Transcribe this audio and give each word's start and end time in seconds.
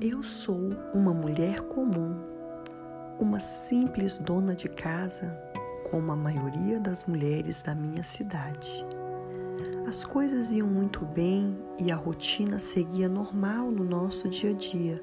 Eu 0.00 0.22
sou 0.22 0.72
uma 0.92 1.14
mulher 1.14 1.62
comum, 1.62 2.16
uma 3.18 3.40
simples 3.40 4.18
dona 4.18 4.54
de 4.54 4.68
casa, 4.68 5.34
como 5.90 6.12
a 6.12 6.16
maioria 6.16 6.78
das 6.78 7.06
mulheres 7.06 7.62
da 7.62 7.74
minha 7.74 8.02
cidade. 8.02 8.84
As 9.88 10.04
coisas 10.04 10.52
iam 10.52 10.68
muito 10.68 11.02
bem 11.06 11.56
e 11.78 11.90
a 11.90 11.96
rotina 11.96 12.58
seguia 12.58 13.08
normal 13.08 13.70
no 13.70 13.84
nosso 13.84 14.28
dia 14.28 14.50
a 14.50 14.52
dia. 14.52 15.02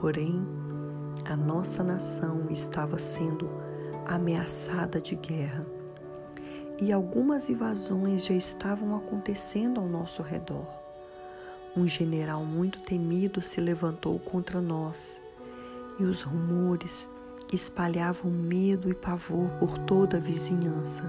Porém, 0.00 0.46
a 1.26 1.36
nossa 1.36 1.84
nação 1.84 2.46
estava 2.50 2.98
sendo 2.98 3.50
ameaçada 4.06 4.98
de 4.98 5.14
guerra 5.14 5.66
e 6.80 6.90
algumas 6.90 7.50
invasões 7.50 8.24
já 8.24 8.34
estavam 8.34 8.96
acontecendo 8.96 9.78
ao 9.78 9.86
nosso 9.86 10.22
redor. 10.22 10.79
Um 11.76 11.86
general 11.86 12.44
muito 12.44 12.80
temido 12.80 13.40
se 13.40 13.60
levantou 13.60 14.18
contra 14.18 14.60
nós 14.60 15.20
e 15.98 16.04
os 16.04 16.22
rumores 16.22 17.08
espalhavam 17.52 18.30
medo 18.30 18.90
e 18.90 18.94
pavor 18.94 19.48
por 19.58 19.78
toda 19.78 20.16
a 20.16 20.20
vizinhança. 20.20 21.04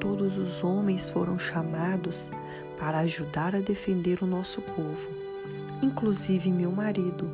Todos 0.00 0.38
os 0.38 0.62
homens 0.62 1.08
foram 1.08 1.38
chamados 1.38 2.30
para 2.78 2.98
ajudar 3.00 3.54
a 3.54 3.60
defender 3.60 4.22
o 4.22 4.26
nosso 4.26 4.60
povo, 4.60 5.08
inclusive 5.82 6.50
meu 6.50 6.72
marido. 6.72 7.28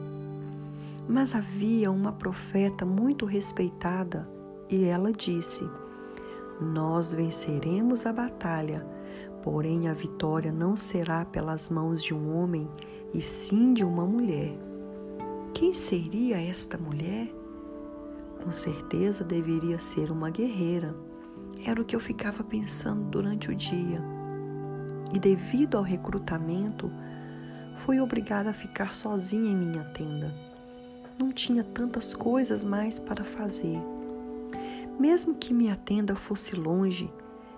Mas 1.08 1.34
havia 1.34 1.90
uma 1.90 2.12
profeta 2.12 2.84
muito 2.84 3.26
respeitada 3.26 4.28
e 4.68 4.84
ela 4.84 5.12
disse: 5.12 5.68
nós 6.60 7.14
venceremos 7.14 8.04
a 8.04 8.12
batalha, 8.12 8.86
porém 9.42 9.88
a 9.88 9.94
vitória 9.94 10.52
não 10.52 10.76
será 10.76 11.24
pelas 11.24 11.68
mãos 11.68 12.02
de 12.02 12.14
um 12.14 12.36
homem, 12.36 12.68
e 13.12 13.20
sim 13.20 13.72
de 13.72 13.84
uma 13.84 14.06
mulher. 14.06 14.56
Quem 15.52 15.72
seria 15.72 16.40
esta 16.40 16.78
mulher? 16.78 17.28
Com 18.42 18.52
certeza 18.52 19.24
deveria 19.24 19.78
ser 19.78 20.10
uma 20.10 20.30
guerreira. 20.30 20.94
Era 21.66 21.80
o 21.80 21.84
que 21.84 21.94
eu 21.94 22.00
ficava 22.00 22.42
pensando 22.42 23.02
durante 23.10 23.50
o 23.50 23.54
dia. 23.54 24.00
E 25.12 25.18
devido 25.18 25.76
ao 25.76 25.82
recrutamento, 25.82 26.90
fui 27.84 28.00
obrigada 28.00 28.50
a 28.50 28.54
ficar 28.54 28.94
sozinha 28.94 29.50
em 29.50 29.56
minha 29.56 29.84
tenda. 29.84 30.32
Não 31.18 31.30
tinha 31.30 31.62
tantas 31.62 32.14
coisas 32.14 32.64
mais 32.64 32.98
para 32.98 33.24
fazer. 33.24 33.78
Mesmo 34.98 35.34
que 35.34 35.52
minha 35.52 35.76
tenda 35.76 36.14
fosse 36.14 36.54
longe, 36.54 37.12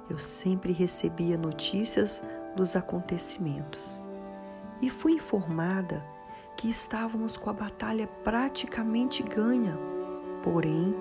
eu 0.09 0.19
sempre 0.19 0.73
recebia 0.73 1.37
notícias 1.39 2.23
dos 2.57 2.77
acontecimentos. 2.77 4.07
E 4.81 4.91
fui 4.91 5.13
informada 5.13 6.05
que 6.57 6.69
estávamos 6.69 7.37
com 7.37 7.51
a 7.51 7.53
batalha 7.53 8.07
praticamente 8.23 9.23
ganha. 9.23 9.79
Porém, 10.43 10.95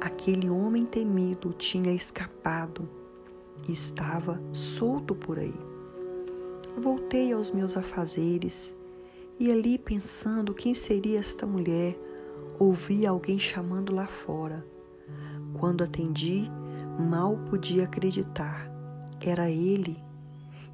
aquele 0.00 0.48
homem 0.48 0.84
temido 0.84 1.52
tinha 1.52 1.92
escapado 1.92 2.88
e 3.68 3.72
estava 3.72 4.40
solto 4.52 5.14
por 5.14 5.38
aí. 5.38 5.54
Voltei 6.76 7.32
aos 7.32 7.50
meus 7.50 7.76
afazeres 7.76 8.74
e 9.38 9.52
ali 9.52 9.78
pensando 9.78 10.54
quem 10.54 10.74
seria 10.74 11.20
esta 11.20 11.46
mulher, 11.46 11.96
ouvi 12.58 13.06
alguém 13.06 13.38
chamando 13.38 13.94
lá 13.94 14.06
fora. 14.06 14.66
Quando 15.58 15.84
atendi, 15.84 16.50
mal 16.98 17.36
podia 17.48 17.84
acreditar. 17.84 18.70
Era 19.20 19.50
ele. 19.50 20.02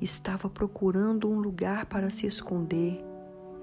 Estava 0.01 0.49
procurando 0.49 1.31
um 1.31 1.39
lugar 1.39 1.87
para 1.87 2.11
se 2.11 2.27
esconder 2.27 3.05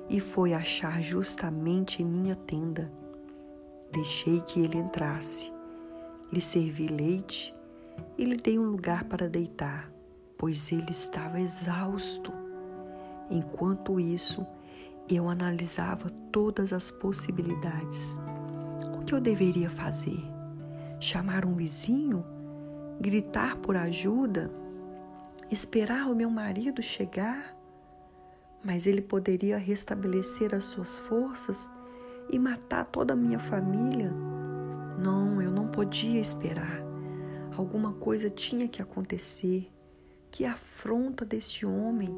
e 0.10 0.20
foi 0.20 0.54
achar 0.54 1.02
justamente 1.02 2.02
em 2.02 2.06
minha 2.06 2.36
tenda. 2.36 2.92
Deixei 3.92 4.42
que 4.42 4.60
ele 4.60 4.78
entrasse. 4.78 5.52
Lhe 6.32 6.42
servi 6.42 6.88
leite 6.88 7.54
e 8.18 8.24
lhe 8.24 8.38
dei 8.38 8.58
um 8.58 8.66
lugar 8.66 9.04
para 9.04 9.30
deitar, 9.30 9.92
pois 10.38 10.72
ele 10.72 10.92
estava 10.92 11.40
exausto. 11.40 12.32
Enquanto 13.30 14.00
isso, 14.00 14.46
eu 15.10 15.30
analisava 15.30 16.10
todas 16.32 16.72
as 16.72 16.90
possibilidades. 16.90 18.18
O 18.98 19.04
que 19.04 19.14
eu 19.14 19.20
deveria 19.20 19.70
fazer? 19.70 20.32
chamar 21.02 21.46
um 21.46 21.56
vizinho, 21.56 22.24
gritar 23.02 23.58
por 23.58 23.76
ajuda, 23.76 24.52
esperar 25.50 26.08
o 26.08 26.16
meu 26.16 26.30
marido 26.30 26.84
chegar, 26.84 27.58
mas 28.64 28.86
ele 28.86 29.02
poderia 29.02 29.58
restabelecer 29.58 30.54
as 30.54 30.66
suas 30.66 31.00
forças 31.00 31.70
e 32.30 32.38
matar 32.38 32.86
toda 32.86 33.14
a 33.14 33.18
minha 33.18 33.40
família. 33.40 34.12
Não, 35.04 35.42
eu 35.42 35.50
não 35.50 35.68
podia 35.68 36.22
esperar. 36.22 36.80
Alguma 37.58 37.94
coisa 37.94 38.30
tinha 38.30 38.68
que 38.68 38.84
acontecer. 38.84 39.68
Que 40.30 40.46
afronta 40.46 41.26
deste 41.26 41.66
homem. 41.66 42.16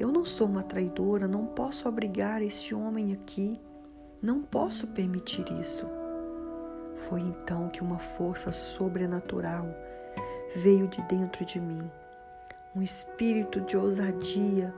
Eu 0.00 0.10
não 0.10 0.24
sou 0.24 0.48
uma 0.48 0.62
traidora, 0.62 1.28
não 1.28 1.46
posso 1.46 1.86
abrigar 1.86 2.42
este 2.42 2.74
homem 2.74 3.12
aqui. 3.12 3.60
Não 4.22 4.40
posso 4.40 4.86
permitir 4.88 5.44
isso. 5.60 5.86
Foi 7.08 7.20
então 7.20 7.68
que 7.68 7.82
uma 7.82 7.98
força 7.98 8.50
sobrenatural 8.50 9.66
veio 10.56 10.88
de 10.88 11.00
dentro 11.02 11.44
de 11.44 11.60
mim, 11.60 11.90
um 12.74 12.82
espírito 12.82 13.60
de 13.60 13.76
ousadia 13.76 14.74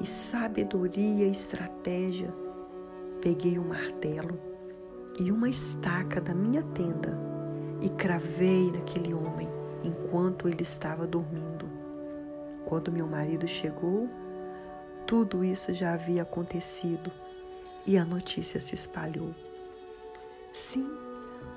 e 0.00 0.06
sabedoria 0.06 1.26
e 1.26 1.30
estratégia. 1.30 2.32
Peguei 3.20 3.58
um 3.58 3.68
martelo 3.68 4.38
e 5.18 5.30
uma 5.30 5.48
estaca 5.48 6.20
da 6.20 6.34
minha 6.34 6.62
tenda 6.74 7.16
e 7.80 7.88
cravei 7.90 8.70
naquele 8.72 9.14
homem 9.14 9.48
enquanto 9.84 10.48
ele 10.48 10.62
estava 10.62 11.06
dormindo. 11.06 11.66
Quando 12.64 12.92
meu 12.92 13.06
marido 13.06 13.46
chegou, 13.46 14.08
tudo 15.06 15.44
isso 15.44 15.74
já 15.74 15.94
havia 15.94 16.22
acontecido 16.22 17.12
e 17.86 17.98
a 17.98 18.04
notícia 18.04 18.60
se 18.60 18.74
espalhou. 18.74 19.34
Sim, 20.52 20.88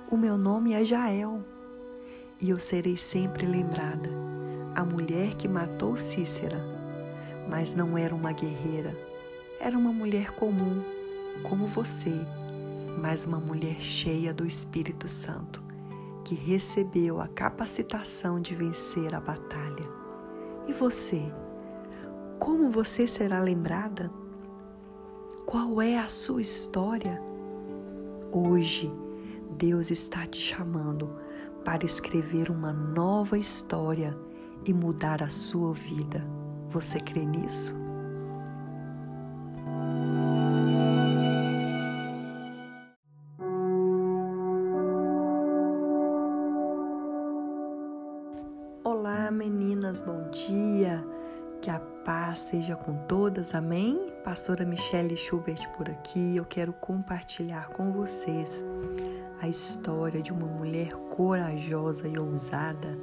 o 0.10 0.18
meu 0.18 0.38
nome 0.38 0.74
é 0.74 0.84
Jael 0.84 1.44
e 2.40 2.50
eu 2.50 2.60
serei 2.60 2.98
sempre 2.98 3.46
lembrada, 3.46 4.10
a 4.76 4.84
mulher 4.84 5.36
que 5.36 5.48
matou 5.48 5.96
Cícera, 5.96 6.62
mas 7.50 7.74
não 7.74 7.98
era 7.98 8.14
uma 8.14 8.32
guerreira, 8.32 8.96
era 9.60 9.78
uma 9.78 9.94
mulher 9.94 10.32
comum, 10.32 10.84
como 11.44 11.66
você, 11.66 12.14
mas 13.00 13.26
uma 13.26 13.40
mulher 13.40 13.82
cheia 13.82 14.34
do 14.34 14.46
Espírito 14.46 15.08
Santo, 15.08 15.64
que 16.24 16.36
recebeu 16.36 17.22
a 17.22 17.28
capacitação 17.28 18.42
de 18.42 18.56
vencer 18.56 19.14
a 19.14 19.20
batalha. 19.20 19.88
E 20.68 20.74
você? 20.74 21.32
Como 22.40 22.70
você 22.70 23.08
será 23.08 23.40
lembrada? 23.40 24.12
Qual 25.46 25.82
é 25.82 25.98
a 25.98 26.10
sua 26.10 26.42
história? 26.42 27.22
Hoje, 28.32 28.92
Deus 29.52 29.90
está 29.90 30.26
te 30.26 30.42
chamando 30.42 31.25
para 31.66 31.84
escrever 31.84 32.52
uma 32.52 32.72
nova 32.72 33.38
história 33.38 34.16
e 34.64 34.72
mudar 34.72 35.24
a 35.24 35.30
sua 35.30 35.74
vida. 35.74 36.24
Você 36.70 37.00
crê 37.00 37.26
nisso? 37.26 37.76
Olá, 48.84 49.32
meninas, 49.32 50.02
bom 50.02 50.30
dia. 50.30 51.04
Que 51.62 51.72
a 51.72 51.80
paz 51.80 52.40
seja 52.40 52.76
com 52.76 52.96
todas, 53.08 53.56
amém? 53.56 54.14
Pastora 54.24 54.64
Michelle 54.64 55.18
Schubert 55.18 55.68
por 55.76 55.90
aqui. 55.90 56.36
Eu 56.36 56.46
quero 56.46 56.74
compartilhar 56.74 57.70
com 57.70 57.92
vocês 57.92 58.64
a 59.46 59.48
história 59.48 60.24
de 60.24 60.34
uma 60.34 60.48
mulher 60.48 60.92
corajosa 61.16 62.08
e 62.08 62.18
ousada, 62.18 62.98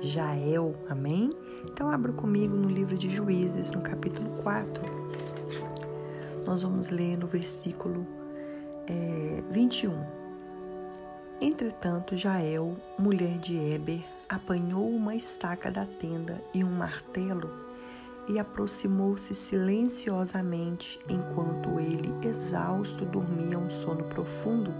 Jael, 0.00 0.74
amém? 0.88 1.30
Então 1.70 1.88
abra 1.88 2.12
comigo 2.12 2.56
no 2.56 2.68
livro 2.68 2.98
de 2.98 3.08
Juízes, 3.08 3.70
no 3.70 3.80
capítulo 3.80 4.28
4. 4.42 4.82
Nós 6.44 6.62
vamos 6.62 6.90
ler 6.90 7.16
no 7.16 7.28
versículo 7.28 8.04
é, 8.88 9.40
21. 9.52 9.92
Entretanto, 11.40 12.16
Jael, 12.16 12.76
mulher 12.98 13.38
de 13.38 13.56
Eber, 13.56 14.04
apanhou 14.28 14.90
uma 14.90 15.14
estaca 15.14 15.70
da 15.70 15.86
tenda 15.86 16.42
e 16.52 16.64
um 16.64 16.72
martelo 16.72 17.48
e 18.26 18.36
aproximou-se 18.40 19.32
silenciosamente 19.32 20.98
enquanto 21.08 21.78
ele, 21.78 22.12
exausto, 22.26 23.04
dormia 23.04 23.56
um 23.56 23.70
sono 23.70 24.02
profundo 24.02 24.74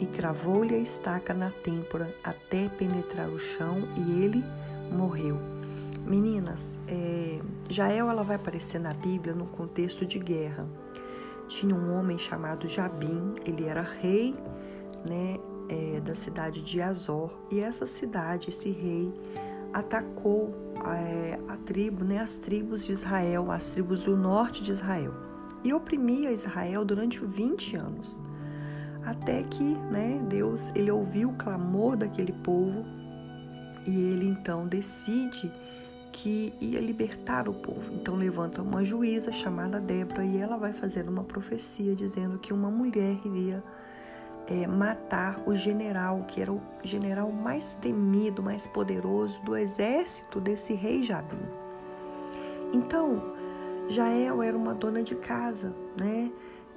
e 0.00 0.06
cravou-lhe 0.06 0.74
a 0.74 0.78
estaca 0.78 1.32
na 1.32 1.50
têmpora 1.50 2.14
até 2.24 2.68
penetrar 2.68 3.28
o 3.28 3.38
chão 3.38 3.78
e 3.96 4.22
ele 4.22 4.44
morreu. 4.90 5.38
Meninas, 6.04 6.80
é, 6.88 7.40
Jael 7.68 8.10
ela 8.10 8.24
vai 8.24 8.36
aparecer 8.36 8.80
na 8.80 8.92
Bíblia 8.92 9.34
no 9.34 9.46
contexto 9.46 10.04
de 10.04 10.18
guerra. 10.18 10.66
tinha 11.48 11.74
um 11.74 11.96
homem 11.96 12.18
chamado 12.18 12.66
Jabim, 12.66 13.34
ele 13.44 13.66
era 13.66 13.82
rei, 13.82 14.34
né, 15.08 15.38
é, 15.68 16.00
da 16.00 16.14
cidade 16.14 16.62
de 16.62 16.80
Azor, 16.80 17.30
e 17.50 17.60
essa 17.60 17.86
cidade, 17.86 18.50
esse 18.50 18.70
rei, 18.70 19.12
atacou 19.72 20.54
é, 20.84 21.38
a 21.48 21.56
tribo, 21.58 22.04
né, 22.04 22.18
as 22.18 22.36
tribos 22.36 22.84
de 22.84 22.92
Israel, 22.92 23.50
as 23.50 23.70
tribos 23.70 24.02
do 24.02 24.16
norte 24.16 24.62
de 24.62 24.72
Israel, 24.72 25.14
e 25.62 25.72
oprimia 25.72 26.32
Israel 26.32 26.84
durante 26.84 27.24
20 27.24 27.76
anos. 27.76 28.20
Até 29.04 29.42
que, 29.42 29.64
né, 29.90 30.20
Deus, 30.28 30.70
ele 30.74 30.90
ouviu 30.90 31.30
o 31.30 31.34
clamor 31.34 31.96
daquele 31.96 32.32
povo 32.32 32.84
e 33.86 33.90
ele 33.90 34.28
então 34.28 34.66
decide 34.66 35.50
que 36.12 36.52
ia 36.60 36.80
libertar 36.80 37.48
o 37.48 37.54
povo. 37.54 37.92
Então 37.94 38.14
levanta 38.14 38.62
uma 38.62 38.84
juíza 38.84 39.32
chamada 39.32 39.80
Débora 39.80 40.24
e 40.24 40.36
ela 40.36 40.56
vai 40.56 40.72
fazer 40.72 41.08
uma 41.08 41.24
profecia 41.24 41.94
dizendo 41.96 42.38
que 42.38 42.52
uma 42.52 42.70
mulher 42.70 43.16
iria 43.24 43.62
é, 44.46 44.66
matar 44.66 45.42
o 45.46 45.54
general, 45.54 46.24
que 46.28 46.40
era 46.40 46.52
o 46.52 46.60
general 46.82 47.32
mais 47.32 47.74
temido, 47.74 48.42
mais 48.42 48.66
poderoso 48.66 49.40
do 49.42 49.56
exército 49.56 50.40
desse 50.40 50.74
rei 50.74 51.02
Jabim. 51.02 51.40
Então, 52.72 53.34
Jael 53.88 54.42
era 54.42 54.56
uma 54.56 54.74
dona 54.74 55.02
de 55.02 55.14
casa, 55.14 55.74
né? 55.98 56.30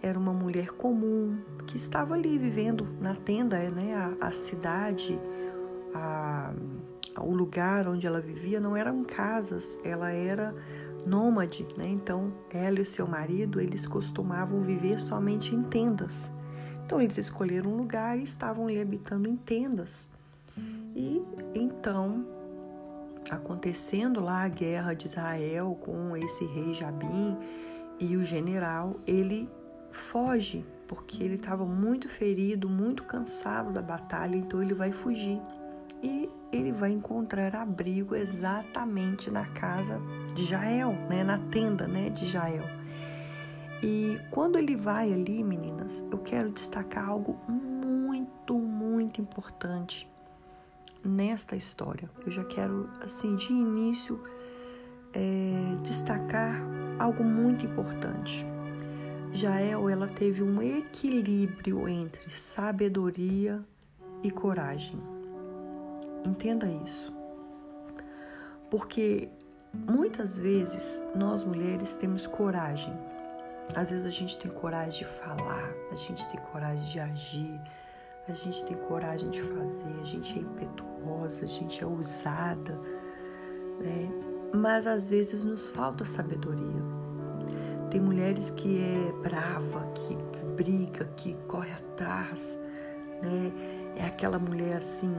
Era 0.05 0.19
uma 0.19 0.33
mulher 0.33 0.67
comum 0.67 1.35
que 1.65 1.77
estava 1.77 2.13
ali 2.13 2.37
vivendo 2.37 2.87
na 3.01 3.15
tenda, 3.15 3.57
né? 3.71 3.91
A, 3.95 4.27
a 4.27 4.31
cidade, 4.31 5.19
a, 5.95 6.53
o 7.19 7.33
lugar 7.33 7.87
onde 7.87 8.05
ela 8.05 8.21
vivia 8.21 8.59
não 8.59 8.77
eram 8.77 9.03
casas, 9.03 9.79
ela 9.83 10.11
era 10.11 10.53
nômade, 11.07 11.65
né? 11.75 11.87
Então, 11.87 12.31
ela 12.51 12.77
e 12.77 12.81
o 12.83 12.85
seu 12.85 13.07
marido, 13.07 13.59
eles 13.59 13.87
costumavam 13.87 14.61
viver 14.61 14.99
somente 14.99 15.55
em 15.55 15.63
tendas. 15.63 16.31
Então 16.85 17.01
eles 17.01 17.17
escolheram 17.17 17.71
um 17.71 17.77
lugar 17.77 18.15
e 18.15 18.21
estavam 18.21 18.67
ali 18.67 18.79
habitando 18.79 19.27
em 19.27 19.35
tendas. 19.35 20.07
E 20.95 21.19
então, 21.55 22.23
acontecendo 23.31 24.19
lá 24.19 24.43
a 24.43 24.47
guerra 24.47 24.93
de 24.93 25.07
Israel 25.07 25.75
com 25.81 26.15
esse 26.15 26.45
rei 26.45 26.75
Jabim 26.75 27.35
e 27.99 28.15
o 28.15 28.23
general, 28.23 28.97
ele 29.07 29.49
foge 29.95 30.65
porque 30.87 31.23
ele 31.23 31.35
estava 31.35 31.65
muito 31.65 32.07
ferido, 32.07 32.69
muito 32.69 33.03
cansado 33.03 33.71
da 33.71 33.81
batalha, 33.81 34.35
então 34.35 34.61
ele 34.61 34.73
vai 34.73 34.91
fugir. 34.91 35.41
E 36.03 36.29
ele 36.51 36.71
vai 36.71 36.91
encontrar 36.91 37.55
abrigo 37.55 38.15
exatamente 38.15 39.31
na 39.31 39.45
casa 39.47 39.99
de 40.35 40.45
Jael, 40.45 40.93
né, 41.09 41.23
na 41.23 41.39
tenda, 41.39 41.87
né, 41.87 42.09
de 42.09 42.25
Jael. 42.27 42.63
E 43.81 44.19
quando 44.29 44.57
ele 44.57 44.75
vai 44.75 45.11
ali, 45.11 45.43
meninas, 45.43 46.03
eu 46.11 46.19
quero 46.19 46.49
destacar 46.51 47.09
algo 47.09 47.39
muito, 47.47 48.53
muito 48.53 49.19
importante 49.19 50.07
nesta 51.03 51.55
história. 51.55 52.09
Eu 52.25 52.31
já 52.31 52.43
quero, 52.43 52.89
assim, 53.01 53.35
de 53.35 53.51
início, 53.51 54.21
é, 55.13 55.75
destacar 55.83 56.55
algo 56.99 57.23
muito 57.23 57.65
importante. 57.65 58.45
Jael, 59.35 59.89
ela 59.89 60.07
teve 60.07 60.41
um 60.41 60.61
equilíbrio 60.61 61.87
entre 61.87 62.33
sabedoria 62.33 63.63
e 64.23 64.31
coragem. 64.31 64.99
Entenda 66.25 66.67
isso. 66.85 67.13
Porque 68.69 69.29
muitas 69.73 70.39
vezes 70.39 71.01
nós 71.15 71.43
mulheres 71.43 71.95
temos 71.95 72.25
coragem 72.25 72.93
às 73.73 73.89
vezes 73.89 74.05
a 74.05 74.09
gente 74.09 74.37
tem 74.37 74.51
coragem 74.51 74.99
de 74.99 75.05
falar, 75.05 75.73
a 75.91 75.95
gente 75.95 76.25
tem 76.27 76.39
coragem 76.51 76.89
de 76.89 76.99
agir, 76.99 77.61
a 78.27 78.33
gente 78.33 78.63
tem 78.65 78.77
coragem 78.77 79.29
de 79.29 79.41
fazer, 79.41 79.99
a 79.99 80.03
gente 80.03 80.37
é 80.37 80.41
impetuosa, 80.41 81.45
a 81.45 81.47
gente 81.47 81.83
é 81.83 81.87
ousada, 81.87 82.79
né? 83.79 84.09
Mas 84.53 84.85
às 84.85 85.09
vezes 85.09 85.43
nos 85.43 85.69
falta 85.69 86.05
sabedoria. 86.05 87.04
Tem 87.89 87.99
mulheres 87.99 88.49
que 88.49 88.81
é 88.81 89.11
brava, 89.21 89.85
que, 89.93 90.15
briga, 90.55 91.05
que 91.15 91.35
corre 91.47 91.71
atrás, 91.71 92.59
né? 93.21 93.51
É 93.97 94.05
aquela 94.05 94.37
mulher 94.37 94.77
assim, 94.77 95.15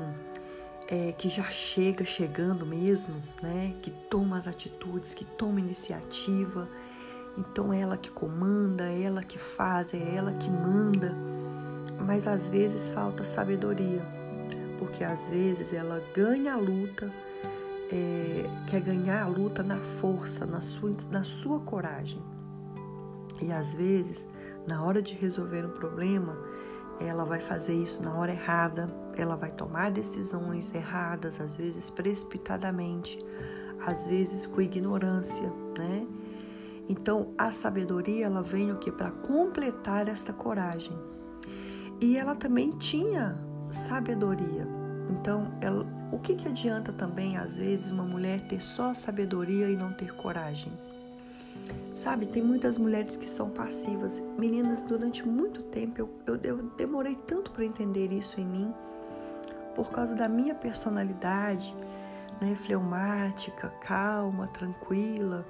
é, 0.88 1.12
que 1.12 1.28
já 1.28 1.44
chega 1.44 2.04
chegando 2.04 2.66
mesmo, 2.66 3.22
né? 3.42 3.74
Que 3.82 3.90
toma 3.90 4.36
as 4.36 4.46
atitudes, 4.46 5.14
que 5.14 5.24
toma 5.24 5.60
iniciativa 5.60 6.68
então 7.36 7.72
é 7.72 7.80
ela 7.80 7.96
que 7.96 8.10
comanda, 8.10 8.88
é 8.88 9.02
ela 9.02 9.22
que 9.22 9.38
faz, 9.38 9.92
é 9.92 10.14
ela 10.14 10.32
que 10.32 10.48
manda. 10.48 11.14
Mas 12.00 12.26
às 12.26 12.48
vezes 12.48 12.90
falta 12.90 13.24
sabedoria, 13.24 14.02
porque 14.78 15.04
às 15.04 15.28
vezes 15.28 15.72
ela 15.72 16.02
ganha 16.14 16.54
a 16.54 16.56
luta, 16.56 17.12
é, 17.92 18.44
quer 18.68 18.80
ganhar 18.80 19.22
a 19.22 19.26
luta 19.26 19.62
na 19.62 19.78
força, 19.78 20.46
na 20.46 20.60
sua, 20.60 20.94
na 21.10 21.22
sua 21.22 21.60
coragem. 21.60 22.22
E 23.40 23.52
às 23.52 23.74
vezes, 23.74 24.26
na 24.66 24.82
hora 24.82 25.02
de 25.02 25.14
resolver 25.14 25.64
um 25.64 25.70
problema, 25.70 26.36
ela 27.00 27.24
vai 27.24 27.40
fazer 27.40 27.74
isso 27.74 28.02
na 28.02 28.14
hora 28.14 28.32
errada, 28.32 28.90
ela 29.14 29.36
vai 29.36 29.50
tomar 29.50 29.90
decisões 29.90 30.74
erradas, 30.74 31.40
às 31.40 31.56
vezes 31.56 31.90
precipitadamente, 31.90 33.18
às 33.84 34.06
vezes 34.06 34.46
com 34.46 34.60
ignorância, 34.60 35.52
né? 35.78 36.06
Então, 36.88 37.34
a 37.36 37.50
sabedoria 37.50 38.26
ela 38.26 38.42
vem 38.42 38.70
o 38.72 38.78
que 38.78 38.92
para 38.92 39.10
completar 39.10 40.08
esta 40.08 40.32
coragem. 40.32 40.96
E 42.00 42.16
ela 42.16 42.34
também 42.34 42.70
tinha 42.70 43.36
sabedoria. 43.70 44.66
Então, 45.10 45.52
ela, 45.60 45.84
o 46.12 46.18
que, 46.18 46.34
que 46.34 46.46
adianta 46.46 46.92
também 46.92 47.36
às 47.36 47.58
vezes 47.58 47.90
uma 47.90 48.04
mulher 48.04 48.40
ter 48.42 48.60
só 48.60 48.94
sabedoria 48.94 49.68
e 49.68 49.76
não 49.76 49.92
ter 49.92 50.14
coragem? 50.14 50.72
Sabe, 51.96 52.26
tem 52.26 52.42
muitas 52.42 52.76
mulheres 52.76 53.16
que 53.16 53.26
são 53.26 53.48
passivas. 53.48 54.22
Meninas, 54.38 54.82
durante 54.82 55.26
muito 55.26 55.62
tempo 55.62 56.00
eu, 56.00 56.10
eu, 56.26 56.40
eu 56.42 56.56
demorei 56.76 57.16
tanto 57.26 57.50
para 57.50 57.64
entender 57.64 58.12
isso 58.12 58.38
em 58.38 58.44
mim, 58.44 58.74
por 59.74 59.90
causa 59.90 60.14
da 60.14 60.28
minha 60.28 60.54
personalidade, 60.54 61.74
né, 62.40 62.54
fleumática, 62.54 63.68
calma, 63.80 64.46
tranquila 64.48 65.46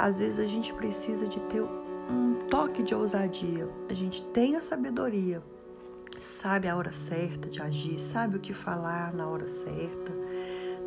às 0.00 0.18
vezes 0.18 0.38
a 0.38 0.46
gente 0.46 0.72
precisa 0.72 1.26
de 1.26 1.38
ter 1.40 1.60
um 1.60 2.38
toque 2.48 2.82
de 2.82 2.94
ousadia. 2.94 3.68
A 3.88 3.92
gente 3.92 4.22
tem 4.22 4.56
a 4.56 4.62
sabedoria, 4.62 5.42
sabe 6.18 6.68
a 6.68 6.74
hora 6.74 6.90
certa 6.90 7.50
de 7.50 7.60
agir, 7.60 7.98
sabe 7.98 8.38
o 8.38 8.40
que 8.40 8.54
falar 8.54 9.12
na 9.12 9.28
hora 9.28 9.46
certa, 9.46 10.12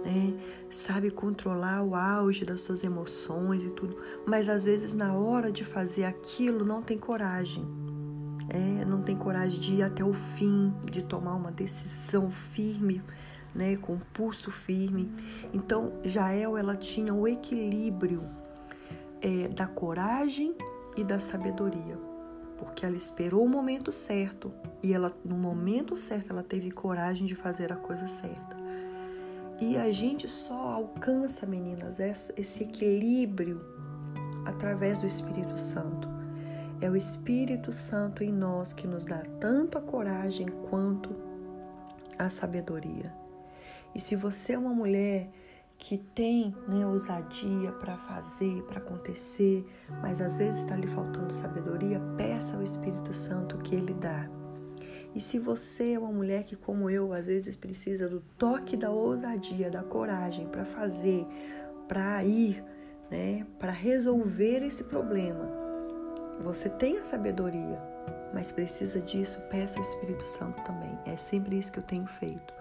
né? 0.04 0.34
Sabe 0.70 1.12
controlar 1.12 1.84
o 1.84 1.96
auge 1.96 2.46
das 2.46 2.62
suas 2.62 2.84
emoções 2.84 3.64
e 3.64 3.70
tudo, 3.70 3.98
mas 4.26 4.50
às 4.50 4.64
vezes 4.64 4.96
na 4.96 5.14
hora 5.14 5.52
de 5.52 5.64
fazer 5.64 6.04
aquilo 6.04 6.66
não 6.66 6.82
tem 6.82 6.98
coragem. 6.98 7.66
É, 8.50 8.86
não 8.86 9.02
tem 9.02 9.16
coragem 9.16 9.60
de 9.60 9.74
ir 9.76 9.84
até 9.84 10.04
o 10.04 10.14
fim, 10.14 10.74
de 10.92 11.04
tomar 11.04 11.36
uma 11.36 11.52
decisão 11.52 12.30
firme, 12.30 13.02
né, 13.56 13.78
com 13.78 13.98
pulso 14.14 14.52
firme. 14.52 15.12
Então, 15.54 15.94
Jael 16.04 16.58
ela 16.58 16.76
tinha 16.76 17.14
o 17.14 17.28
equilíbrio 17.28 18.24
é, 19.22 19.48
da 19.48 19.68
coragem 19.68 20.56
e 20.98 21.04
da 21.04 21.20
sabedoria, 21.20 21.98
porque 22.58 22.86
ela 22.86 22.98
esperou 22.98 23.44
o 23.44 23.50
momento 23.50 23.92
certo 23.92 24.52
e 24.82 24.94
ela 24.94 25.16
no 25.24 25.38
momento 25.38 25.96
certo 25.96 26.32
ela 26.32 26.44
teve 26.44 26.70
coragem 26.72 27.26
de 27.26 27.36
fazer 27.36 27.72
a 27.72 27.76
coisa 27.76 28.08
certa. 28.08 28.53
E 29.62 29.78
a 29.78 29.92
gente 29.92 30.28
só 30.28 30.74
alcança, 30.74 31.46
meninas, 31.46 32.00
esse 32.00 32.64
equilíbrio 32.64 33.62
através 34.46 35.00
do 35.00 35.08
Espírito 35.08 35.58
Santo. 35.58 36.08
É 36.82 36.90
o 36.90 36.96
Espírito 36.96 37.72
Santo 37.72 38.24
em 38.24 38.32
nós 38.32 38.74
que 38.74 38.88
nos 38.88 39.06
dá 39.06 39.24
tanto 39.40 39.78
a 39.78 39.82
coragem 39.82 40.48
quanto 40.70 41.16
a 42.18 42.28
sabedoria. 42.30 43.14
E 43.96 44.00
se 44.00 44.16
você 44.16 44.54
é 44.54 44.58
uma 44.58 44.74
mulher 44.74 45.30
que 45.78 45.98
tem 45.98 46.56
né, 46.68 46.86
ousadia 46.86 47.72
para 47.74 47.98
fazer, 47.98 48.64
para 48.64 48.80
acontecer, 48.80 49.66
mas 50.02 50.22
às 50.22 50.38
vezes 50.38 50.62
está 50.62 50.76
lhe 50.76 50.88
faltando 50.88 51.32
sabedoria, 51.32 52.00
peça 52.18 52.56
ao 52.56 52.64
Espírito 52.64 53.14
Santo 53.14 53.58
que 53.58 53.76
Ele 53.76 53.94
dá. 53.94 54.30
E 55.16 55.20
se 55.20 55.38
você 55.38 55.94
é 55.94 56.00
uma 56.00 56.12
mulher 56.12 56.44
que, 56.44 56.56
como 56.56 56.90
eu, 56.90 57.14
às 57.14 57.28
vezes 57.28 57.56
precisa 57.56 58.10
do 58.10 58.20
toque 58.38 58.76
da 58.76 58.90
ousadia, 58.90 59.70
da 59.70 59.84
coragem 59.84 60.48
para 60.48 60.66
fazer, 60.66 61.26
para 61.88 62.24
ir, 62.24 62.64
né, 63.12 63.46
para 63.60 63.72
resolver 63.72 64.64
esse 64.64 64.84
problema, 64.84 65.50
você 66.42 66.68
tem 66.68 66.98
a 66.98 67.04
sabedoria, 67.04 67.80
mas 68.34 68.52
precisa 68.52 69.00
disso, 69.00 69.40
peça 69.52 69.78
ao 69.78 69.84
Espírito 69.84 70.26
Santo 70.26 70.64
também. 70.64 70.98
É 71.06 71.16
sempre 71.16 71.58
isso 71.58 71.72
que 71.72 71.80
eu 71.80 71.84
tenho 71.84 72.08
feito 72.08 72.54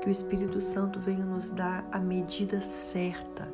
que 0.00 0.08
o 0.08 0.10
Espírito 0.10 0.60
Santo 0.60 0.98
venha 0.98 1.24
nos 1.24 1.50
dar 1.50 1.86
a 1.92 1.98
medida 1.98 2.60
certa, 2.60 3.46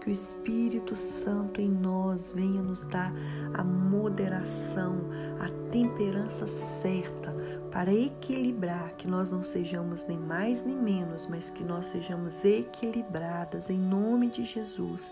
que 0.00 0.08
o 0.08 0.12
Espírito 0.12 0.96
Santo 0.96 1.60
em 1.60 1.70
nós 1.70 2.32
venha 2.34 2.62
nos 2.62 2.86
dar 2.86 3.12
a 3.52 3.62
moderação, 3.62 4.96
a 5.40 5.70
temperança 5.70 6.46
certa 6.46 7.34
para 7.74 7.92
equilibrar, 7.92 8.94
que 8.96 9.08
nós 9.08 9.32
não 9.32 9.42
sejamos 9.42 10.04
nem 10.04 10.16
mais 10.16 10.62
nem 10.62 10.76
menos, 10.76 11.26
mas 11.26 11.50
que 11.50 11.64
nós 11.64 11.86
sejamos 11.86 12.44
equilibradas 12.44 13.68
em 13.68 13.76
nome 13.76 14.28
de 14.28 14.44
Jesus, 14.44 15.10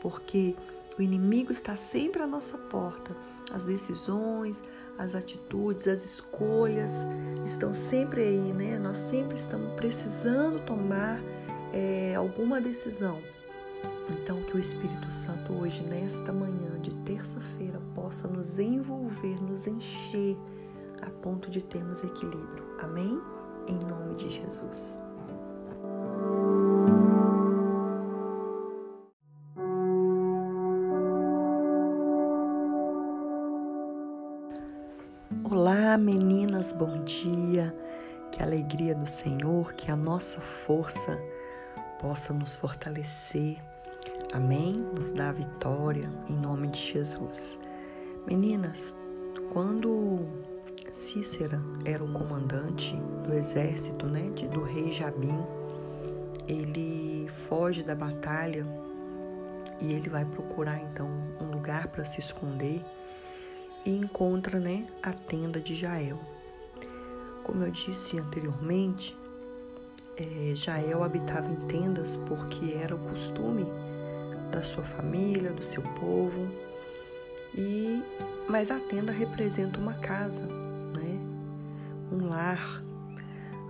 porque 0.00 0.54
o 0.96 1.02
inimigo 1.02 1.50
está 1.50 1.74
sempre 1.74 2.22
à 2.22 2.26
nossa 2.26 2.56
porta. 2.56 3.10
As 3.52 3.64
decisões, 3.64 4.62
as 4.96 5.16
atitudes, 5.16 5.88
as 5.88 6.04
escolhas 6.04 7.04
estão 7.44 7.74
sempre 7.74 8.22
aí, 8.22 8.52
né? 8.52 8.78
Nós 8.78 8.98
sempre 8.98 9.34
estamos 9.34 9.72
precisando 9.74 10.64
tomar 10.64 11.20
é, 11.72 12.14
alguma 12.14 12.60
decisão. 12.60 13.18
Então, 14.08 14.40
que 14.44 14.56
o 14.56 14.60
Espírito 14.60 15.10
Santo 15.10 15.52
hoje, 15.54 15.82
nesta 15.82 16.32
manhã 16.32 16.78
de 16.80 16.92
terça-feira, 17.04 17.80
possa 17.96 18.28
nos 18.28 18.60
envolver, 18.60 19.42
nos 19.42 19.66
encher 19.66 20.36
a 21.02 21.10
ponto 21.10 21.50
de 21.50 21.62
termos 21.62 22.02
equilíbrio. 22.02 22.64
Amém? 22.80 23.20
Em 23.66 23.78
nome 23.86 24.14
de 24.14 24.30
Jesus. 24.30 24.98
Olá, 35.44 35.96
meninas, 35.96 36.72
bom 36.72 37.02
dia. 37.04 37.74
Que 38.30 38.42
a 38.42 38.46
alegria 38.46 38.94
do 38.94 39.08
Senhor, 39.08 39.72
que 39.72 39.90
a 39.90 39.96
nossa 39.96 40.40
força 40.40 41.18
possa 42.00 42.32
nos 42.32 42.54
fortalecer. 42.56 43.56
Amém? 44.32 44.74
Nos 44.94 45.12
dá 45.12 45.32
vitória 45.32 46.08
em 46.28 46.36
nome 46.36 46.68
de 46.68 46.78
Jesus. 46.78 47.58
Meninas, 48.26 48.94
quando 49.52 50.26
Cícera 51.02 51.60
era 51.84 52.02
o 52.02 52.12
comandante 52.12 52.96
do 53.24 53.32
exército, 53.34 54.06
né, 54.06 54.30
do 54.52 54.62
rei 54.62 54.90
Jabim, 54.90 55.38
ele 56.48 57.28
foge 57.28 57.82
da 57.82 57.94
batalha 57.94 58.66
e 59.80 59.92
ele 59.92 60.08
vai 60.08 60.24
procurar 60.24 60.78
então 60.78 61.08
um 61.40 61.50
lugar 61.50 61.88
para 61.88 62.04
se 62.04 62.20
esconder 62.20 62.82
e 63.84 63.96
encontra, 63.96 64.58
né, 64.58 64.86
a 65.02 65.12
tenda 65.12 65.60
de 65.60 65.74
Jael. 65.74 66.18
Como 67.44 67.62
eu 67.62 67.70
disse 67.70 68.18
anteriormente, 68.18 69.16
é, 70.16 70.54
Jael 70.56 71.04
habitava 71.04 71.52
em 71.52 71.66
tendas 71.66 72.16
porque 72.16 72.72
era 72.72 72.94
o 72.94 72.98
costume 72.98 73.66
da 74.50 74.62
sua 74.62 74.82
família, 74.82 75.52
do 75.52 75.62
seu 75.62 75.82
povo. 75.82 76.48
E 77.54 78.02
mas 78.48 78.70
a 78.70 78.78
tenda 78.78 79.12
representa 79.12 79.78
uma 79.78 79.94
casa, 79.94 80.44
lar, 82.46 82.84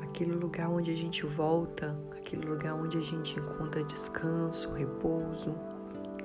aquele 0.03 0.33
lugar 0.33 0.69
onde 0.69 0.91
a 0.91 0.97
gente 0.97 1.25
volta, 1.25 1.99
aquele 2.17 2.47
lugar 2.47 2.75
onde 2.75 2.99
a 2.99 3.01
gente 3.01 3.39
encontra 3.39 3.83
descanso, 3.85 4.71
repouso, 4.73 5.55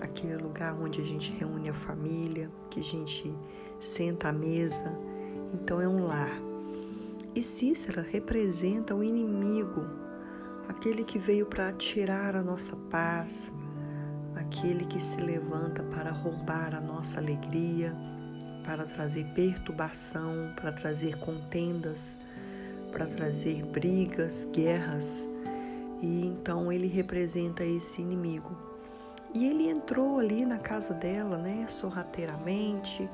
aquele 0.01 0.36
lugar 0.36 0.74
onde 0.74 1.00
a 1.01 1.05
gente 1.05 1.31
reúne 1.31 1.70
a 1.70 1.74
família, 1.74 2.50
que 2.70 2.81
a 2.81 2.84
gente 2.84 3.34
senta 3.79 4.29
à 4.29 4.34
mesa. 4.34 4.91
Então 5.53 5.79
é 5.79 5.88
um 5.88 6.05
lar. 6.08 6.34
E 7.34 7.41
Cícera 7.41 8.01
representa 8.01 8.93
o 8.93 9.01
inimigo, 9.01 9.86
aquele 10.67 11.05
que 11.05 11.17
veio 11.17 11.46
para 11.46 11.72
tirar 11.72 12.36
a 12.36 12.43
nossa 12.43 12.75
paz, 12.89 13.51
aquele 14.36 14.84
que 14.86 15.00
se 15.00 15.22
levanta 15.22 15.84
para 15.84 16.12
roubar 16.12 16.75
a 16.75 16.81
nossa 16.81 17.17
alegria, 17.17 17.96
para 18.63 18.86
trazer 18.86 19.25
perturbação, 19.34 20.53
para 20.55 20.72
trazer 20.72 21.17
contendas, 21.17 22.17
para 22.91 23.05
trazer 23.05 23.65
brigas, 23.65 24.48
guerras. 24.51 25.29
E 26.01 26.25
então 26.25 26.71
ele 26.71 26.88
representa 26.88 27.63
esse 27.63 28.01
inimigo. 28.01 28.51
E 29.33 29.45
ele 29.45 29.69
entrou 29.69 30.19
ali 30.19 30.45
na 30.45 30.57
casa 30.57 30.93
dela, 30.93 31.38
né, 31.38 31.65
sorrateiramente, 31.69 33.10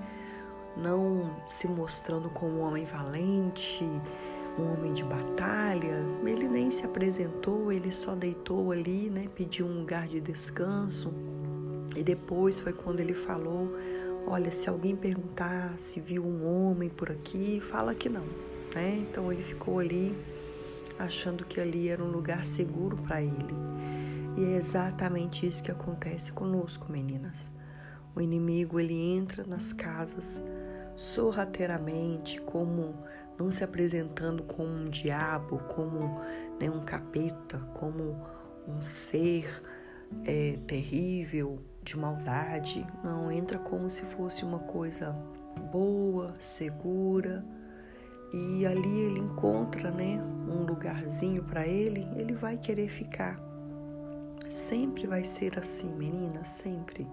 não 0.76 1.36
se 1.46 1.68
mostrando 1.68 2.30
como 2.30 2.58
um 2.58 2.62
homem 2.62 2.86
valente, 2.86 3.86
um 4.58 4.74
homem 4.74 4.94
de 4.94 5.04
batalha. 5.04 6.04
Ele 6.26 6.48
nem 6.48 6.72
se 6.72 6.84
apresentou, 6.84 7.72
ele 7.72 7.92
só 7.92 8.16
deitou 8.16 8.72
ali, 8.72 9.10
né, 9.10 9.28
pediu 9.36 9.68
um 9.68 9.80
lugar 9.80 10.08
de 10.08 10.20
descanso. 10.20 11.14
E 11.96 12.04
depois 12.04 12.60
foi 12.60 12.74
quando 12.74 13.00
ele 13.00 13.14
falou: 13.14 13.72
Olha, 14.26 14.52
se 14.52 14.70
alguém 14.70 14.96
perguntar 14.96 15.78
se 15.78 16.00
viu 16.00 16.24
um 16.24 16.46
homem 16.46 16.90
por 16.90 17.12
aqui, 17.12 17.60
fala 17.60 17.94
que 17.94 18.10
não. 18.10 18.26
Né? 18.78 19.00
Então 19.00 19.34
ele 19.34 19.42
ficou 19.42 19.80
ali 19.80 20.16
achando 21.00 21.44
que 21.44 21.60
ali 21.60 21.90
era 21.90 22.04
um 22.04 22.12
lugar 22.12 22.46
seguro 22.46 22.96
para 22.98 23.20
ele. 23.24 23.56
E 24.38 24.46
é 24.46 24.56
exatamente 24.56 25.48
isso 25.48 25.64
que 25.64 25.72
acontece 25.72 26.32
conosco, 26.32 26.92
meninas. 26.92 27.52
O 28.16 28.22
inimigo 28.22 28.80
ele 28.80 28.94
entra 28.94 29.44
nas 29.48 29.74
casas 29.74 30.44
sorrateiramente, 30.96 32.40
como 32.42 32.96
não 33.38 33.50
se 33.50 33.64
apresentando 33.64 34.44
como 34.44 34.70
um 34.70 34.86
diabo, 34.86 35.58
como 35.76 36.22
né, 36.60 36.70
um 36.70 36.86
capeta, 36.86 37.58
como 37.74 38.16
um 38.68 38.80
ser 38.80 39.64
é, 40.24 40.60
terrível, 40.68 41.60
de 41.82 41.98
maldade. 41.98 42.86
Não, 43.04 43.32
entra 43.32 43.58
como 43.58 43.90
se 43.90 44.04
fosse 44.04 44.46
uma 44.46 44.60
coisa 44.60 45.14
boa, 45.72 46.36
segura. 46.40 47.44
E 48.34 48.66
ali 48.66 49.00
ele 49.00 49.20
encontra, 49.20 49.90
né, 49.90 50.22
um 50.48 50.66
lugarzinho 50.66 51.44
para 51.44 51.68
ele, 51.68 52.08
ele 52.16 52.34
vai 52.34 52.58
querer 52.58 52.90
ficar. 52.90 53.40
Sempre 54.50 55.08
vai 55.08 55.24
ser 55.24 55.58
assim, 55.60 55.90
menina, 55.94 56.44
sempre. 56.44 57.08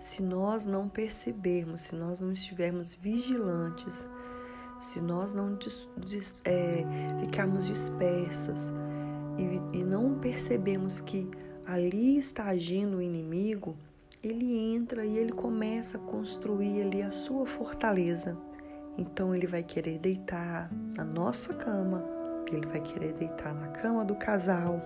Se 0.00 0.22
nós 0.22 0.66
não 0.66 0.88
percebermos, 0.88 1.82
se 1.82 1.94
nós 1.94 2.20
não 2.20 2.30
estivermos 2.30 2.94
vigilantes, 2.94 4.08
se 4.80 5.00
nós 5.00 5.32
não 5.32 5.58
é, 6.44 6.84
ficarmos 7.20 7.66
dispersas 7.66 8.72
e, 9.38 9.78
e 9.78 9.82
não 9.82 10.18
percebemos 10.18 11.00
que 11.00 11.28
ali 11.64 12.18
está 12.18 12.44
agindo 12.44 12.98
o 12.98 13.02
inimigo, 13.02 13.76
ele 14.22 14.56
entra 14.56 15.04
e 15.04 15.16
ele 15.16 15.32
começa 15.32 15.96
a 15.96 16.00
construir 16.00 16.82
ali 16.82 17.02
a 17.02 17.10
sua 17.10 17.46
fortaleza. 17.46 18.36
Então 18.98 19.34
ele 19.34 19.46
vai 19.46 19.62
querer 19.62 19.98
deitar 19.98 20.70
na 20.96 21.04
nossa 21.04 21.52
cama, 21.52 22.02
ele 22.50 22.66
vai 22.66 22.80
querer 22.80 23.12
deitar 23.14 23.54
na 23.54 23.68
cama 23.68 24.04
do 24.04 24.14
casal, 24.14 24.80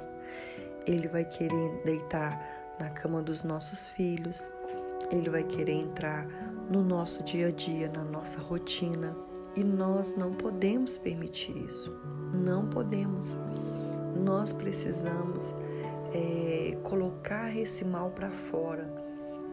ele 0.86 1.06
vai 1.08 1.24
querer 1.24 1.82
deitar 1.84 2.40
na 2.78 2.90
cama 2.90 3.22
dos 3.22 3.44
nossos 3.44 3.88
filhos, 3.90 4.52
ele 5.10 5.28
vai 5.30 5.44
querer 5.44 5.72
entrar 5.72 6.26
no 6.70 6.82
nosso 6.82 7.22
dia 7.22 7.48
a 7.48 7.50
dia, 7.50 7.88
na 7.88 8.02
nossa 8.02 8.40
rotina. 8.40 9.16
E 9.56 9.64
nós 9.64 10.14
não 10.16 10.32
podemos 10.32 10.96
permitir 10.96 11.56
isso. 11.66 11.92
Não 12.32 12.68
podemos. 12.68 13.36
Nós 14.16 14.52
precisamos 14.52 15.56
é, 16.14 16.76
colocar 16.84 17.56
esse 17.56 17.84
mal 17.84 18.10
para 18.10 18.30
fora 18.30 18.88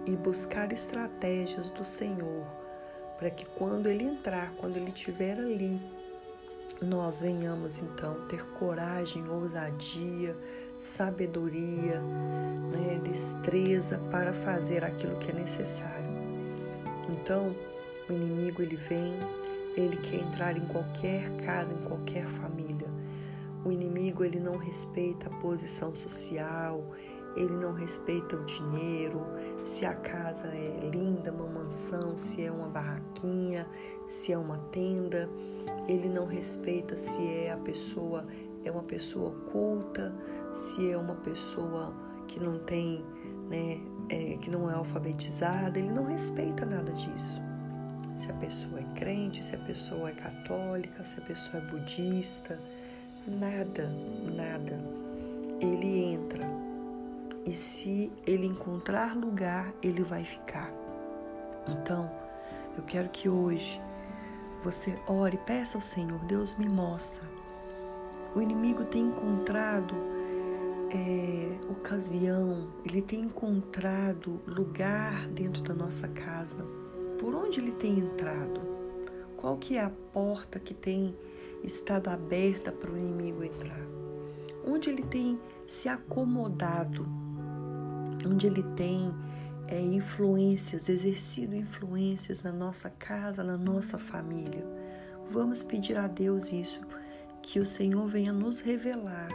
e 0.06 0.16
buscar 0.16 0.72
estratégias 0.72 1.72
do 1.72 1.84
Senhor 1.84 2.46
para 3.18 3.30
que 3.30 3.46
quando 3.46 3.88
ele 3.88 4.04
entrar, 4.04 4.54
quando 4.58 4.78
ele 4.78 4.90
estiver 4.90 5.38
ali, 5.38 5.82
nós 6.82 7.20
venhamos 7.20 7.80
então 7.80 8.28
ter 8.28 8.46
coragem, 8.60 9.28
ousadia, 9.28 10.36
sabedoria, 10.80 12.00
né, 12.72 13.02
destreza 13.04 13.98
para 14.12 14.34
fazer 14.34 14.84
aquilo 14.84 15.18
que 15.18 15.32
é 15.32 15.34
necessário. 15.34 16.08
Então, 17.10 17.56
o 18.08 18.14
inimigo 18.14 18.62
ele 18.62 18.76
vem, 18.76 19.14
ele 19.76 19.98
quer 19.98 20.18
entrar 20.18 20.56
em 20.56 20.66
qualquer 20.68 21.30
casa, 21.44 21.74
em 21.74 21.88
qualquer 21.88 22.26
família 22.26 22.88
o 23.68 23.72
inimigo 23.72 24.24
ele 24.24 24.40
não 24.40 24.58
respeita 24.58 25.28
a 25.28 25.42
posição 25.42 25.96
social, 25.96 26.84
ele 27.38 27.54
não 27.54 27.74
respeita 27.74 28.36
o 28.36 28.44
dinheiro, 28.44 29.26
se 29.64 29.86
a 29.86 29.94
casa 29.94 30.48
é 30.48 30.90
linda, 30.92 31.32
uma 31.32 31.48
mansão, 31.48 32.18
se 32.18 32.44
é 32.44 32.52
uma 32.52 32.68
barraquinha, 32.68 33.68
se 34.08 34.34
é 34.34 34.38
uma 34.38 34.58
tenda, 34.72 35.30
ele 35.88 36.10
não 36.10 36.26
respeita 36.26 36.98
se 36.98 37.22
é 37.22 37.52
a 37.52 37.58
pessoa 37.58 38.26
é 38.66 38.72
uma 38.72 38.84
pessoa 38.84 39.32
culta, 39.52 40.14
se 40.52 40.92
é 40.92 40.98
uma 40.98 41.16
pessoa 41.16 41.94
que 42.28 42.38
não 42.38 42.60
tem, 42.60 43.06
né, 43.50 43.80
é, 44.10 44.38
que 44.42 44.50
não 44.50 44.70
é 44.70 44.74
alfabetizada, 44.74 45.80
ele 45.80 45.92
não 45.92 46.06
respeita 46.06 46.66
nada 46.66 46.92
disso. 46.92 47.42
Se 48.18 48.30
a 48.30 48.34
pessoa 48.34 48.82
é 48.82 49.00
crente, 49.00 49.46
se 49.46 49.56
a 49.56 49.60
pessoa 49.60 50.10
é 50.10 50.12
católica, 50.12 51.02
se 51.06 51.18
a 51.18 51.22
pessoa 51.22 51.64
é 51.64 51.68
budista, 51.68 52.60
Nada, 53.28 53.90
nada. 54.38 54.80
Ele 55.60 56.14
entra 56.14 56.48
e 57.48 57.54
se 57.54 58.12
ele 58.26 58.46
encontrar 58.46 59.16
lugar, 59.16 59.74
ele 59.82 60.04
vai 60.04 60.26
ficar. 60.26 60.70
Então, 61.70 62.12
eu 62.78 62.84
quero 62.84 63.08
que 63.08 63.30
hoje 63.30 63.82
você 64.62 64.94
ore, 65.08 65.38
peça 65.38 65.78
ao 65.78 65.82
Senhor, 65.82 66.20
Deus 66.26 66.58
me 66.58 66.68
mostra. 66.68 67.24
O 68.36 68.42
inimigo 68.42 68.84
tem 68.84 69.08
encontrado 69.08 69.96
é, 70.92 71.72
ocasião, 71.72 72.68
ele 72.84 73.02
tem 73.02 73.22
encontrado 73.22 74.42
lugar 74.46 75.26
dentro 75.30 75.64
da 75.64 75.74
nossa 75.74 76.08
casa. 76.10 76.66
Por 77.18 77.34
onde 77.34 77.62
ele 77.62 77.72
tem 77.72 77.98
entrado? 77.98 78.60
Qual 79.38 79.56
que 79.58 79.78
é 79.78 79.84
a 79.84 79.92
porta 80.12 80.60
que 80.60 80.74
tem 80.74 81.16
estado 81.64 82.10
aberta 82.10 82.74
para 82.74 82.92
o 82.92 82.98
inimigo 82.98 83.42
entrar? 83.42 83.88
Onde 84.66 84.90
ele 84.90 85.04
tem 85.04 85.40
se 85.66 85.88
acomodado? 85.88 87.27
Onde 88.30 88.48
ele 88.48 88.64
tem 88.76 89.14
é, 89.68 89.80
influências, 89.80 90.90
exercido 90.90 91.56
influências 91.56 92.44
na 92.44 92.52
nossa 92.52 92.90
casa, 92.90 93.44
na 93.44 93.58
nossa 93.58 93.98
família? 93.98 94.66
Vamos 95.30 95.64
pedir 95.64 95.98
a 95.98 96.08
Deus 96.08 96.52
isso, 96.52 96.82
que 97.42 97.60
o 97.60 97.66
Senhor 97.66 98.08
venha 98.08 98.34
nos 98.34 98.60
revelar 98.60 99.30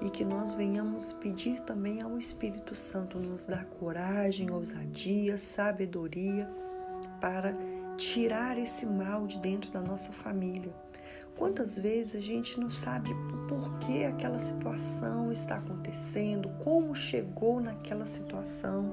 e 0.00 0.10
que 0.10 0.24
nós 0.24 0.54
venhamos 0.54 1.12
pedir 1.14 1.60
também 1.60 2.02
ao 2.02 2.18
Espírito 2.18 2.74
Santo 2.74 3.18
nos 3.18 3.46
dar 3.46 3.64
coragem, 3.64 4.50
ousadia, 4.50 5.38
sabedoria 5.38 6.48
para 7.20 7.54
tirar 7.96 8.58
esse 8.58 8.84
mal 8.84 9.26
de 9.26 9.38
dentro 9.38 9.70
da 9.70 9.80
nossa 9.80 10.12
família. 10.12 10.72
Quantas 11.36 11.76
vezes 11.78 12.16
a 12.16 12.20
gente 12.20 12.58
não 12.58 12.70
sabe 12.70 13.10
por 13.46 13.78
que 13.78 14.04
aquela 14.04 14.40
situação 14.40 15.30
está 15.30 15.56
acontecendo, 15.56 16.48
como 16.64 16.94
chegou 16.94 17.60
naquela 17.60 18.06
situação. 18.06 18.90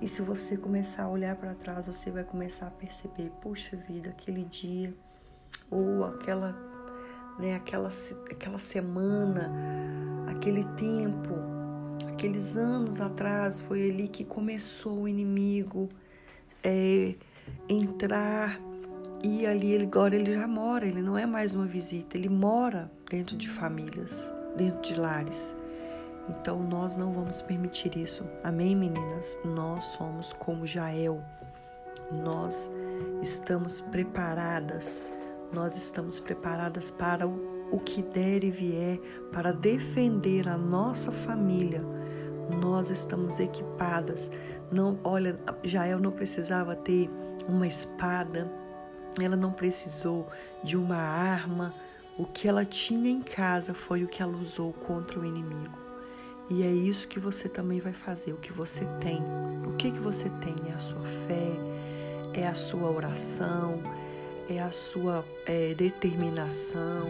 E 0.00 0.06
se 0.06 0.22
você 0.22 0.56
começar 0.56 1.04
a 1.04 1.08
olhar 1.08 1.34
para 1.34 1.54
trás, 1.54 1.86
você 1.86 2.10
vai 2.10 2.22
começar 2.22 2.68
a 2.68 2.70
perceber, 2.70 3.30
puxa 3.40 3.76
vida, 3.76 4.10
aquele 4.10 4.44
dia 4.44 4.94
ou 5.70 6.04
aquela, 6.04 6.54
né, 7.38 7.56
aquela, 7.56 7.90
aquela 8.30 8.58
semana, 8.58 9.50
aquele 10.28 10.64
tempo, 10.76 11.34
aqueles 12.08 12.56
anos 12.56 13.00
atrás, 13.00 13.60
foi 13.60 13.90
ali 13.90 14.06
que 14.06 14.24
começou 14.24 15.02
o 15.02 15.08
inimigo 15.08 15.88
é, 16.62 17.14
entrar 17.68 18.60
e 19.26 19.46
ali 19.46 19.72
ele, 19.72 19.84
agora 19.84 20.14
ele 20.14 20.32
já 20.32 20.46
mora, 20.46 20.86
ele 20.86 21.02
não 21.02 21.16
é 21.18 21.26
mais 21.26 21.54
uma 21.54 21.66
visita, 21.66 22.16
ele 22.16 22.28
mora 22.28 22.90
dentro 23.10 23.36
de 23.36 23.48
famílias, 23.48 24.32
dentro 24.56 24.80
de 24.82 24.94
lares. 24.94 25.54
Então 26.28 26.62
nós 26.62 26.96
não 26.96 27.12
vamos 27.12 27.40
permitir 27.42 27.96
isso. 27.96 28.24
Amém, 28.42 28.74
meninas? 28.74 29.38
Nós 29.44 29.84
somos 29.84 30.32
como 30.34 30.66
Jael. 30.66 31.22
Nós 32.24 32.70
estamos 33.22 33.80
preparadas. 33.80 35.02
Nós 35.52 35.76
estamos 35.76 36.18
preparadas 36.18 36.90
para 36.90 37.26
o 37.26 37.56
o 37.70 37.80
que 37.80 38.02
der 38.02 38.44
e 38.44 38.50
vier 38.50 39.00
para 39.32 39.52
defender 39.52 40.48
a 40.48 40.56
nossa 40.56 41.10
família. 41.10 41.82
Nós 42.60 42.90
estamos 42.90 43.38
equipadas. 43.40 44.30
Não, 44.70 44.98
olha, 45.02 45.38
Jael 45.64 45.98
não 45.98 46.12
precisava 46.12 46.76
ter 46.76 47.10
uma 47.48 47.66
espada, 47.66 48.50
ela 49.24 49.36
não 49.36 49.52
precisou 49.52 50.28
de 50.62 50.76
uma 50.76 50.96
arma. 50.96 51.74
O 52.18 52.24
que 52.24 52.48
ela 52.48 52.64
tinha 52.64 53.10
em 53.10 53.22
casa 53.22 53.74
foi 53.74 54.04
o 54.04 54.08
que 54.08 54.22
ela 54.22 54.36
usou 54.36 54.72
contra 54.72 55.18
o 55.18 55.24
inimigo. 55.24 55.78
E 56.48 56.62
é 56.62 56.70
isso 56.70 57.08
que 57.08 57.18
você 57.18 57.48
também 57.48 57.80
vai 57.80 57.92
fazer, 57.92 58.32
o 58.32 58.36
que 58.36 58.52
você 58.52 58.84
tem. 59.00 59.20
O 59.66 59.72
que, 59.76 59.90
que 59.90 59.98
você 59.98 60.28
tem? 60.40 60.54
É 60.70 60.74
a 60.74 60.78
sua 60.78 61.02
fé, 61.26 61.50
é 62.32 62.46
a 62.46 62.54
sua 62.54 62.88
oração, 62.90 63.82
é 64.48 64.62
a 64.62 64.70
sua 64.70 65.24
é, 65.44 65.74
determinação, 65.74 67.08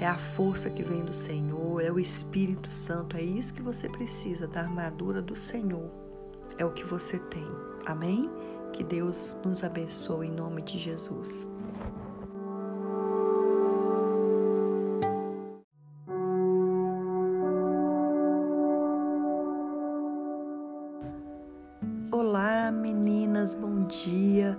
é 0.00 0.06
a 0.06 0.18
força 0.18 0.68
que 0.68 0.82
vem 0.82 1.04
do 1.04 1.12
Senhor, 1.12 1.80
é 1.80 1.92
o 1.92 2.00
Espírito 2.00 2.72
Santo, 2.72 3.16
é 3.16 3.22
isso 3.22 3.54
que 3.54 3.62
você 3.62 3.88
precisa, 3.88 4.48
da 4.48 4.62
armadura 4.62 5.22
do 5.22 5.36
Senhor. 5.36 5.88
É 6.58 6.64
o 6.64 6.72
que 6.72 6.84
você 6.84 7.18
tem. 7.18 7.46
Amém? 7.86 8.28
Que 8.72 8.82
Deus 8.82 9.36
nos 9.44 9.62
abençoe 9.62 10.28
em 10.28 10.30
nome 10.30 10.62
de 10.62 10.78
Jesus. 10.78 11.46
Olá, 22.10 22.72
meninas, 22.72 23.54
bom 23.54 23.84
dia. 23.84 24.58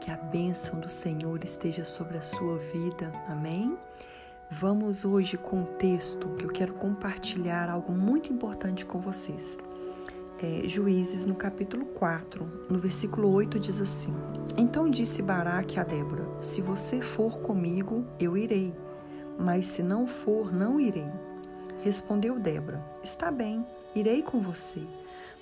Que 0.00 0.12
a 0.12 0.16
bênção 0.16 0.78
do 0.78 0.88
Senhor 0.88 1.42
esteja 1.42 1.84
sobre 1.84 2.16
a 2.16 2.22
sua 2.22 2.58
vida. 2.58 3.12
Amém? 3.26 3.76
Vamos 4.52 5.04
hoje 5.04 5.36
com 5.36 5.58
um 5.62 5.76
texto 5.76 6.28
que 6.36 6.44
eu 6.44 6.50
quero 6.50 6.74
compartilhar 6.74 7.68
algo 7.68 7.92
muito 7.92 8.32
importante 8.32 8.86
com 8.86 9.00
vocês. 9.00 9.58
É, 10.40 10.68
Juízes, 10.68 11.26
no 11.26 11.34
capítulo 11.34 11.84
4, 11.84 12.48
no 12.70 12.78
versículo 12.78 13.28
8, 13.32 13.58
diz 13.58 13.80
assim: 13.80 14.14
Então 14.56 14.88
disse 14.88 15.20
Baraque 15.20 15.80
a 15.80 15.82
Débora: 15.82 16.28
Se 16.40 16.62
você 16.62 17.02
for 17.02 17.40
comigo, 17.40 18.06
eu 18.20 18.36
irei, 18.36 18.72
mas 19.36 19.66
se 19.66 19.82
não 19.82 20.06
for, 20.06 20.52
não 20.52 20.78
irei. 20.78 21.10
Respondeu 21.80 22.38
Débora: 22.38 22.80
Está 23.02 23.32
bem, 23.32 23.66
irei 23.96 24.22
com 24.22 24.40
você. 24.40 24.86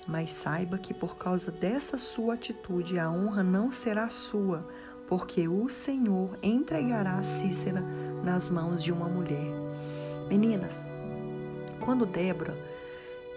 Mas 0.07 0.31
saiba 0.31 0.79
que 0.79 0.95
por 0.95 1.15
causa 1.15 1.51
dessa 1.51 1.99
sua 1.99 2.33
atitude 2.33 2.97
a 2.97 3.11
honra 3.11 3.43
não 3.43 3.71
será 3.71 4.09
sua, 4.09 4.67
porque 5.07 5.47
o 5.47 5.69
Senhor 5.69 6.39
entregará 6.41 7.21
Cícera 7.21 7.83
nas 8.23 8.49
mãos 8.49 8.83
de 8.83 8.91
uma 8.91 9.07
mulher. 9.07 9.51
Meninas, 10.27 10.87
quando 11.79 12.05
Débora 12.05 12.57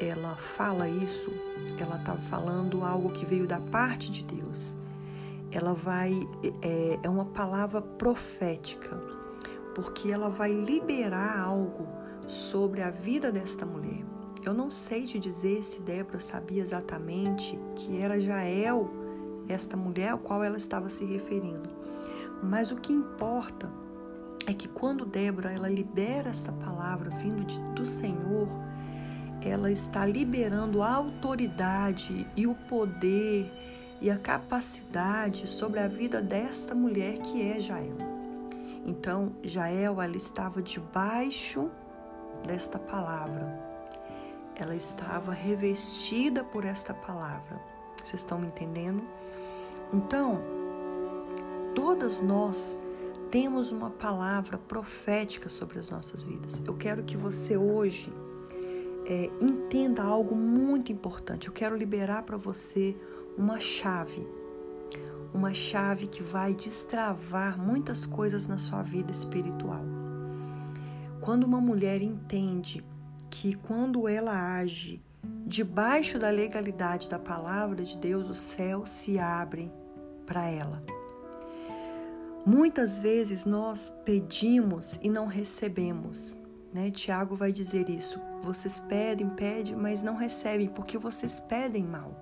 ela 0.01 0.35
fala 0.37 0.89
isso, 0.89 1.31
ela 1.79 1.97
está 1.97 2.15
falando 2.15 2.83
algo 2.85 3.11
que 3.11 3.25
veio 3.25 3.47
da 3.47 3.61
parte 3.61 4.11
de 4.11 4.25
Deus. 4.25 4.79
Ela 5.51 5.75
vai 5.75 6.13
é, 6.63 6.99
é 7.03 7.09
uma 7.09 7.27
palavra 7.27 7.83
profética, 7.83 8.97
porque 9.75 10.11
ela 10.11 10.29
vai 10.29 10.53
liberar 10.53 11.39
algo 11.39 11.87
sobre 12.27 12.83
a 12.83 12.91
vida 12.91 13.31
desta 13.31 13.67
mulher. 13.67 14.05
Eu 14.45 14.55
não 14.55 14.71
sei 14.71 15.07
te 15.07 15.19
dizer 15.19 15.63
se 15.63 15.83
Débora 15.83 16.19
sabia 16.19 16.63
exatamente 16.63 17.59
que 17.77 17.99
era 18.01 18.19
Jael 18.21 18.91
esta 19.49 19.77
mulher 19.77 20.15
a 20.15 20.17
qual 20.17 20.43
ela 20.43 20.57
estava 20.57 20.89
se 20.89 21.05
referindo. 21.05 21.69
Mas 22.43 22.71
o 22.71 22.77
que 22.77 22.93
importa 22.93 23.71
é 24.47 24.55
que 24.55 24.67
quando 24.67 25.05
Débora 25.05 25.53
ela 25.53 25.69
libera 25.69 26.31
essa 26.31 26.53
palavra 26.53 27.11
vindo 27.11 27.45
de, 27.45 27.61
do 27.75 27.85
Senhor, 27.85 28.49
ela 29.49 29.71
está 29.71 30.05
liberando 30.05 30.83
a 30.83 30.93
autoridade 30.93 32.27
e 32.37 32.47
o 32.47 32.55
poder 32.55 33.51
e 34.01 34.11
a 34.11 34.19
capacidade 34.19 35.49
sobre 35.49 35.81
a 35.81 35.87
vida 35.87 36.21
desta 36.21 36.75
mulher 36.75 37.19
que 37.19 37.43
é 37.43 37.61
Jael. 37.61 37.97
Então, 38.85 39.33
Jael 39.43 40.01
ela 40.01 40.17
estava 40.17 40.63
debaixo 40.63 41.71
desta 42.47 42.79
palavra. 42.79 43.59
Ela 44.55 44.75
estava 44.75 45.33
revestida 45.33 46.43
por 46.45 46.65
esta 46.65 46.93
palavra. 46.93 47.61
Vocês 48.03 48.23
estão 48.23 48.39
me 48.39 48.47
entendendo? 48.47 49.03
Então, 49.93 50.41
todas 51.75 52.21
nós 52.21 52.79
temos 53.31 53.71
uma 53.71 53.91
palavra 53.91 54.59
profética 54.59 55.49
sobre 55.49 55.79
as 55.79 55.91
nossas 55.91 56.25
vidas. 56.25 56.63
Eu 56.67 56.75
quero 56.75 57.03
que 57.05 57.17
você 57.17 57.57
hoje 57.57 58.13
é, 59.11 59.29
entenda 59.41 60.05
algo 60.05 60.37
muito 60.37 60.93
importante. 60.93 61.49
Eu 61.49 61.53
quero 61.53 61.77
liberar 61.77 62.23
para 62.23 62.37
você 62.37 62.97
uma 63.37 63.59
chave, 63.59 64.25
uma 65.35 65.53
chave 65.53 66.07
que 66.07 66.23
vai 66.23 66.55
destravar 66.55 67.59
muitas 67.59 68.07
coisas 68.07 68.47
na 68.47 68.57
sua 68.57 68.83
vida 68.83 69.11
espiritual. 69.11 69.85
Quando 71.21 71.43
uma 71.43 71.61
mulher 71.61 72.01
entende 72.01 72.85
que 73.29 73.55
quando 73.55 74.07
ela 74.07 74.57
age 74.59 75.03
debaixo 75.45 76.17
da 76.17 76.31
legalidade 76.31 77.09
da 77.09 77.19
palavra 77.19 77.83
de 77.83 77.97
Deus, 77.97 78.31
o 78.31 78.35
céu 78.35 78.87
se 78.87 79.19
abre 79.19 79.73
para 80.25 80.49
ela. 80.49 80.85
Muitas 82.47 83.01
vezes 83.01 83.45
nós 83.45 83.93
pedimos 84.05 85.01
e 85.03 85.11
não 85.11 85.27
recebemos. 85.27 86.41
Né? 86.73 86.93
Tiago 86.93 87.35
vai 87.35 87.51
dizer 87.51 87.91
isso. 87.91 88.30
Vocês 88.43 88.81
pedem, 88.81 89.29
pedem, 89.29 89.77
mas 89.77 90.03
não 90.03 90.17
recebem 90.17 90.69
porque 90.69 90.97
vocês 90.97 91.41
pedem 91.41 91.85
mal. 91.85 92.13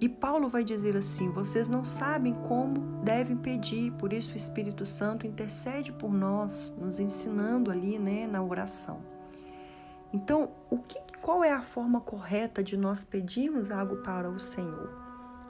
E 0.00 0.08
Paulo 0.08 0.48
vai 0.48 0.64
dizer 0.64 0.96
assim: 0.96 1.30
vocês 1.30 1.68
não 1.68 1.84
sabem 1.84 2.34
como 2.48 2.80
devem 3.02 3.36
pedir, 3.36 3.92
por 3.92 4.12
isso 4.12 4.34
o 4.34 4.36
Espírito 4.36 4.84
Santo 4.84 5.26
intercede 5.26 5.92
por 5.92 6.12
nós, 6.12 6.72
nos 6.78 6.98
ensinando 6.98 7.70
ali 7.70 7.98
né, 7.98 8.26
na 8.26 8.42
oração. 8.42 9.00
Então, 10.12 10.50
o 10.70 10.78
que, 10.78 10.98
qual 11.20 11.42
é 11.42 11.52
a 11.52 11.62
forma 11.62 12.00
correta 12.00 12.62
de 12.62 12.76
nós 12.76 13.02
pedirmos 13.02 13.70
algo 13.70 13.96
para 14.02 14.28
o 14.28 14.38
Senhor? 14.38 14.90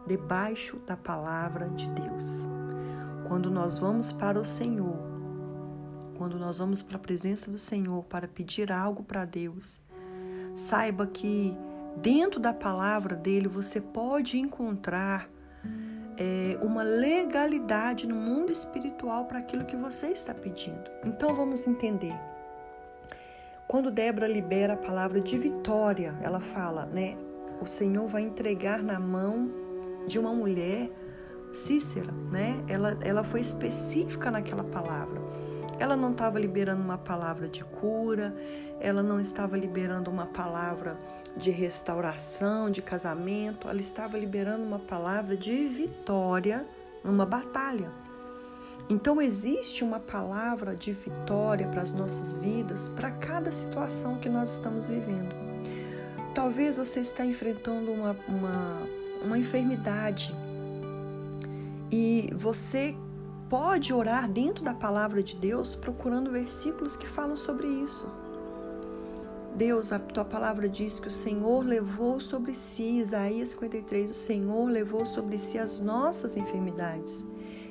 Debaixo 0.07 0.79
da 0.87 0.97
palavra 0.97 1.69
de 1.71 1.89
Deus. 1.91 2.49
Quando 3.27 3.51
nós 3.51 3.79
vamos 3.79 4.13
para 4.13 4.39
o 4.39 4.45
Senhor, 4.45 5.14
quando 6.25 6.39
nós 6.39 6.57
vamos 6.57 6.81
para 6.81 6.97
a 6.97 6.99
presença 6.99 7.51
do 7.51 7.59
Senhor 7.59 8.03
para 8.05 8.27
pedir 8.27 8.73
algo 8.73 9.03
para 9.03 9.27
Deus, 9.27 9.83
saiba 10.55 11.07
que 11.07 11.55
dentro 11.99 12.41
da 12.41 12.51
palavra 12.51 13.15
dele 13.15 13.47
você 13.47 13.79
pode 13.79 14.39
encontrar 14.39 15.29
é, 16.17 16.59
uma 16.63 16.83
legalidade 16.83 18.07
no 18.07 18.15
mundo 18.15 18.51
espiritual 18.51 19.27
para 19.27 19.41
aquilo 19.41 19.67
que 19.67 19.77
você 19.77 20.07
está 20.07 20.33
pedindo. 20.33 20.91
Então 21.05 21.35
vamos 21.35 21.67
entender. 21.67 22.19
Quando 23.69 23.91
Débora 23.91 24.27
libera 24.27 24.73
a 24.73 24.79
palavra 24.79 25.21
de 25.21 25.37
vitória, 25.37 26.15
ela 26.23 26.41
fala, 26.41 26.87
né? 26.87 27.19
O 27.61 27.67
Senhor 27.67 28.09
vai 28.09 28.23
entregar 28.23 28.83
na 28.83 28.99
mão 28.99 29.51
de 30.07 30.19
uma 30.19 30.33
mulher, 30.33 30.91
Cícera, 31.53 32.13
né? 32.33 32.65
Ela, 32.67 32.97
ela 33.03 33.23
foi 33.23 33.43
específica 33.43 34.31
naquela 34.31 34.65
palavra. 34.65 35.44
Ela 35.79 35.97
não 35.97 36.13
estava 36.13 36.39
liberando 36.39 36.83
uma 36.83 36.99
palavra 36.99 37.49
de 37.49 37.65
cura, 37.65 38.35
ela 38.81 39.03
não 39.03 39.21
estava 39.21 39.57
liberando 39.57 40.11
uma 40.11 40.27
palavra 40.27 40.97
de 41.37 41.51
restauração, 41.51 42.71
de 42.71 42.81
casamento, 42.81 43.69
ela 43.69 43.81
estava 43.81 44.17
liberando 44.17 44.63
uma 44.63 44.79
palavra 44.79 45.37
de 45.37 45.67
vitória 45.67 46.67
numa 47.03 47.27
batalha. 47.27 47.91
Então 48.89 49.21
existe 49.21 49.83
uma 49.83 49.99
palavra 49.99 50.77
de 50.77 50.93
vitória 50.93 51.67
para 51.69 51.83
as 51.83 51.93
nossas 51.93 52.37
vidas, 52.37 52.89
para 52.89 53.11
cada 53.11 53.51
situação 53.51 54.19
que 54.19 54.29
nós 54.29 54.53
estamos 54.53 54.87
vivendo. 54.87 55.35
Talvez 56.35 56.77
você 56.77 57.01
está 57.01 57.25
enfrentando 57.25 57.91
uma, 57.91 58.17
uma, 58.29 58.83
uma 59.25 59.39
enfermidade 59.39 60.35
e 61.91 62.29
você 62.35 62.95
pode 63.55 63.95
orar 63.95 64.29
dentro 64.29 64.65
da 64.65 64.75
palavra 64.75 65.23
de 65.23 65.37
Deus 65.37 65.77
procurando 65.77 66.29
versículos 66.29 66.97
que 66.97 67.07
falam 67.07 67.37
sobre 67.37 67.69
isso. 67.69 68.05
Deus, 69.55 69.93
a 69.93 69.99
tua 70.01 70.25
palavra 70.25 70.69
diz 70.69 70.99
que 70.99 71.07
o 71.07 71.13
Senhor 71.13 71.65
levou 71.65 72.19
sobre 72.19 72.53
si, 72.53 72.99
Isaías 72.99 73.51
53, 73.51 74.11
o 74.11 74.13
Senhor 74.13 74.69
levou 74.69 75.07
sobre 75.07 75.39
si 75.39 75.57
as 75.57 75.79
nossas 75.79 76.37
enfermidades. 76.37 77.25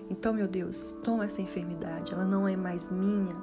Então, 0.10 0.34
meu 0.34 0.48
Deus, 0.48 0.96
toma 1.04 1.26
essa 1.26 1.42
enfermidade, 1.42 2.14
ela 2.14 2.24
não 2.24 2.48
é 2.48 2.56
mais 2.56 2.90
minha. 2.90 3.36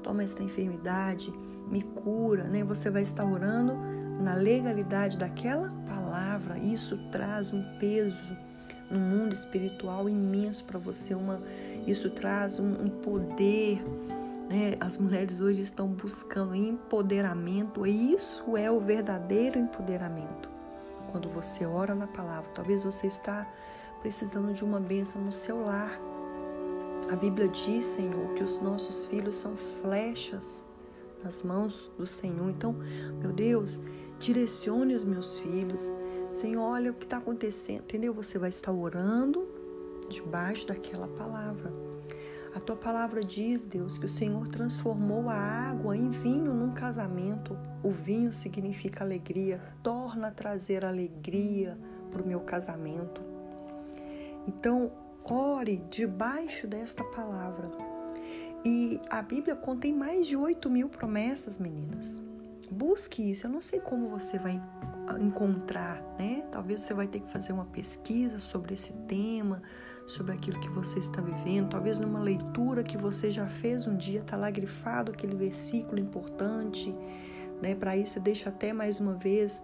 Toma 0.00 0.22
essa 0.22 0.40
enfermidade, 0.44 1.34
me 1.68 1.82
cura, 1.82 2.44
né? 2.44 2.62
Você 2.62 2.88
vai 2.88 3.02
estar 3.02 3.24
orando 3.24 3.74
na 4.22 4.34
legalidade 4.34 5.18
daquela 5.18 5.72
palavra. 5.88 6.56
Isso 6.56 6.96
traz 7.10 7.52
um 7.52 7.64
peso 7.80 8.36
no 8.90 8.98
mundo 8.98 9.32
espiritual 9.32 10.08
imenso 10.08 10.64
para 10.64 10.78
você, 10.78 11.14
uma 11.14 11.40
isso 11.86 12.10
traz 12.10 12.58
um, 12.58 12.84
um 12.84 12.88
poder. 12.88 13.82
Né? 14.48 14.76
As 14.80 14.98
mulheres 14.98 15.40
hoje 15.40 15.60
estão 15.60 15.88
buscando 15.88 16.54
empoderamento, 16.54 17.86
e 17.86 18.12
isso 18.12 18.56
é 18.56 18.70
o 18.70 18.78
verdadeiro 18.78 19.58
empoderamento. 19.58 20.48
Quando 21.10 21.28
você 21.28 21.64
ora 21.66 21.94
na 21.94 22.06
palavra, 22.06 22.50
talvez 22.54 22.84
você 22.84 23.06
está 23.06 23.46
precisando 24.00 24.52
de 24.52 24.64
uma 24.64 24.80
bênção 24.80 25.20
no 25.20 25.32
seu 25.32 25.64
lar. 25.64 26.00
A 27.10 27.16
Bíblia 27.16 27.48
diz, 27.48 27.84
Senhor, 27.84 28.34
que 28.34 28.44
os 28.44 28.60
nossos 28.60 29.06
filhos 29.06 29.34
são 29.34 29.56
flechas 29.82 30.66
nas 31.22 31.42
mãos 31.42 31.90
do 31.98 32.06
Senhor. 32.06 32.48
Então, 32.48 32.76
meu 33.20 33.32
Deus, 33.32 33.80
direcione 34.18 34.94
os 34.94 35.04
meus 35.04 35.38
filhos. 35.38 35.92
Senhor, 36.32 36.62
olha 36.62 36.92
o 36.92 36.94
que 36.94 37.04
está 37.04 37.16
acontecendo, 37.16 37.80
entendeu? 37.80 38.14
Você 38.14 38.38
vai 38.38 38.48
estar 38.50 38.70
orando 38.70 39.59
debaixo 40.10 40.66
daquela 40.66 41.08
palavra. 41.08 41.72
A 42.54 42.60
tua 42.60 42.74
palavra 42.74 43.22
diz, 43.22 43.66
Deus, 43.66 43.96
que 43.96 44.06
o 44.06 44.08
Senhor 44.08 44.48
transformou 44.48 45.28
a 45.28 45.34
água 45.34 45.96
em 45.96 46.08
vinho 46.08 46.52
num 46.52 46.72
casamento. 46.72 47.56
O 47.82 47.90
vinho 47.90 48.32
significa 48.32 49.04
alegria, 49.04 49.60
torna 49.82 50.28
a 50.28 50.32
trazer 50.32 50.84
alegria 50.84 51.78
para 52.10 52.20
o 52.20 52.26
meu 52.26 52.40
casamento. 52.40 53.22
Então, 54.48 54.90
ore 55.24 55.80
debaixo 55.88 56.66
desta 56.66 57.04
palavra. 57.04 57.70
E 58.64 59.00
a 59.08 59.22
Bíblia 59.22 59.54
contém 59.54 59.94
mais 59.94 60.26
de 60.26 60.36
8 60.36 60.68
mil 60.68 60.88
promessas, 60.88 61.56
meninas. 61.56 62.20
Busque 62.68 63.30
isso. 63.30 63.46
Eu 63.46 63.50
não 63.50 63.60
sei 63.60 63.80
como 63.80 64.08
você 64.08 64.38
vai 64.38 64.60
encontrar, 65.20 66.02
né? 66.18 66.44
Talvez 66.50 66.82
você 66.82 66.94
vai 66.94 67.06
ter 67.06 67.20
que 67.20 67.30
fazer 67.30 67.52
uma 67.52 67.64
pesquisa 67.64 68.38
sobre 68.38 68.74
esse 68.74 68.92
tema, 69.08 69.62
sobre 70.10 70.32
aquilo 70.32 70.60
que 70.60 70.68
você 70.68 70.98
está 70.98 71.20
vivendo, 71.20 71.70
talvez 71.70 71.98
numa 71.98 72.20
leitura 72.20 72.82
que 72.82 72.98
você 72.98 73.30
já 73.30 73.46
fez 73.46 73.86
um 73.86 73.96
dia, 73.96 74.20
está 74.20 74.36
lá 74.36 74.50
grifado 74.50 75.12
aquele 75.12 75.34
versículo 75.34 75.98
importante, 75.98 76.94
né? 77.62 77.74
Para 77.74 77.96
isso 77.96 78.18
eu 78.18 78.22
deixo 78.22 78.48
até 78.48 78.72
mais 78.72 79.00
uma 79.00 79.14
vez 79.14 79.62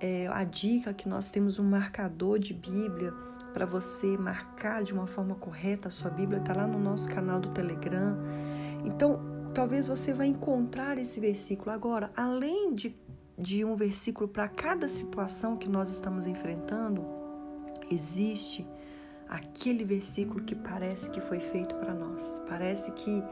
é, 0.00 0.26
a 0.28 0.44
dica 0.44 0.94
que 0.94 1.08
nós 1.08 1.28
temos 1.28 1.58
um 1.58 1.64
marcador 1.64 2.38
de 2.38 2.54
Bíblia 2.54 3.12
para 3.52 3.66
você 3.66 4.16
marcar 4.16 4.82
de 4.82 4.92
uma 4.92 5.06
forma 5.06 5.34
correta 5.34 5.88
a 5.88 5.90
sua 5.90 6.10
Bíblia, 6.10 6.38
está 6.38 6.54
lá 6.54 6.66
no 6.66 6.78
nosso 6.78 7.08
canal 7.08 7.38
do 7.38 7.50
Telegram. 7.50 8.16
Então, 8.84 9.20
talvez 9.52 9.88
você 9.88 10.12
vai 10.12 10.28
encontrar 10.28 10.96
esse 10.98 11.20
versículo. 11.20 11.70
Agora, 11.70 12.10
além 12.16 12.72
de, 12.72 12.96
de 13.38 13.64
um 13.64 13.74
versículo 13.74 14.28
para 14.28 14.48
cada 14.48 14.88
situação 14.88 15.56
que 15.56 15.68
nós 15.68 15.90
estamos 15.90 16.26
enfrentando, 16.26 17.04
existe 17.90 18.66
aquele 19.32 19.84
versículo 19.84 20.44
que 20.44 20.54
parece 20.54 21.08
que 21.08 21.20
foi 21.20 21.40
feito 21.40 21.74
para 21.76 21.94
nós. 21.94 22.42
Parece 22.48 22.90
que 22.92 23.22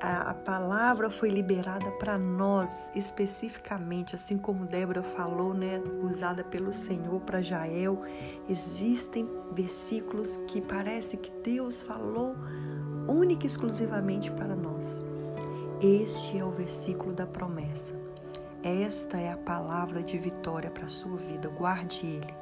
a, 0.00 0.30
a 0.30 0.34
palavra 0.34 1.10
foi 1.10 1.30
liberada 1.30 1.90
para 1.92 2.16
nós 2.16 2.90
especificamente, 2.94 4.14
assim 4.14 4.38
como 4.38 4.66
Débora 4.66 5.02
falou, 5.02 5.52
né, 5.52 5.82
usada 6.02 6.44
pelo 6.44 6.72
Senhor 6.72 7.20
para 7.22 7.42
Jael. 7.42 8.02
Existem 8.48 9.28
versículos 9.52 10.36
que 10.46 10.60
parece 10.60 11.16
que 11.16 11.32
Deus 11.42 11.82
falou 11.82 12.36
única 13.08 13.46
e 13.46 13.48
exclusivamente 13.48 14.30
para 14.30 14.54
nós. 14.54 15.04
Este 15.80 16.38
é 16.38 16.44
o 16.44 16.50
versículo 16.50 17.12
da 17.12 17.26
promessa. 17.26 17.94
Esta 18.62 19.18
é 19.18 19.32
a 19.32 19.36
palavra 19.36 20.02
de 20.02 20.16
vitória 20.18 20.70
para 20.70 20.86
a 20.86 20.88
sua 20.88 21.16
vida. 21.16 21.48
Guarde 21.48 22.06
ele. 22.06 22.34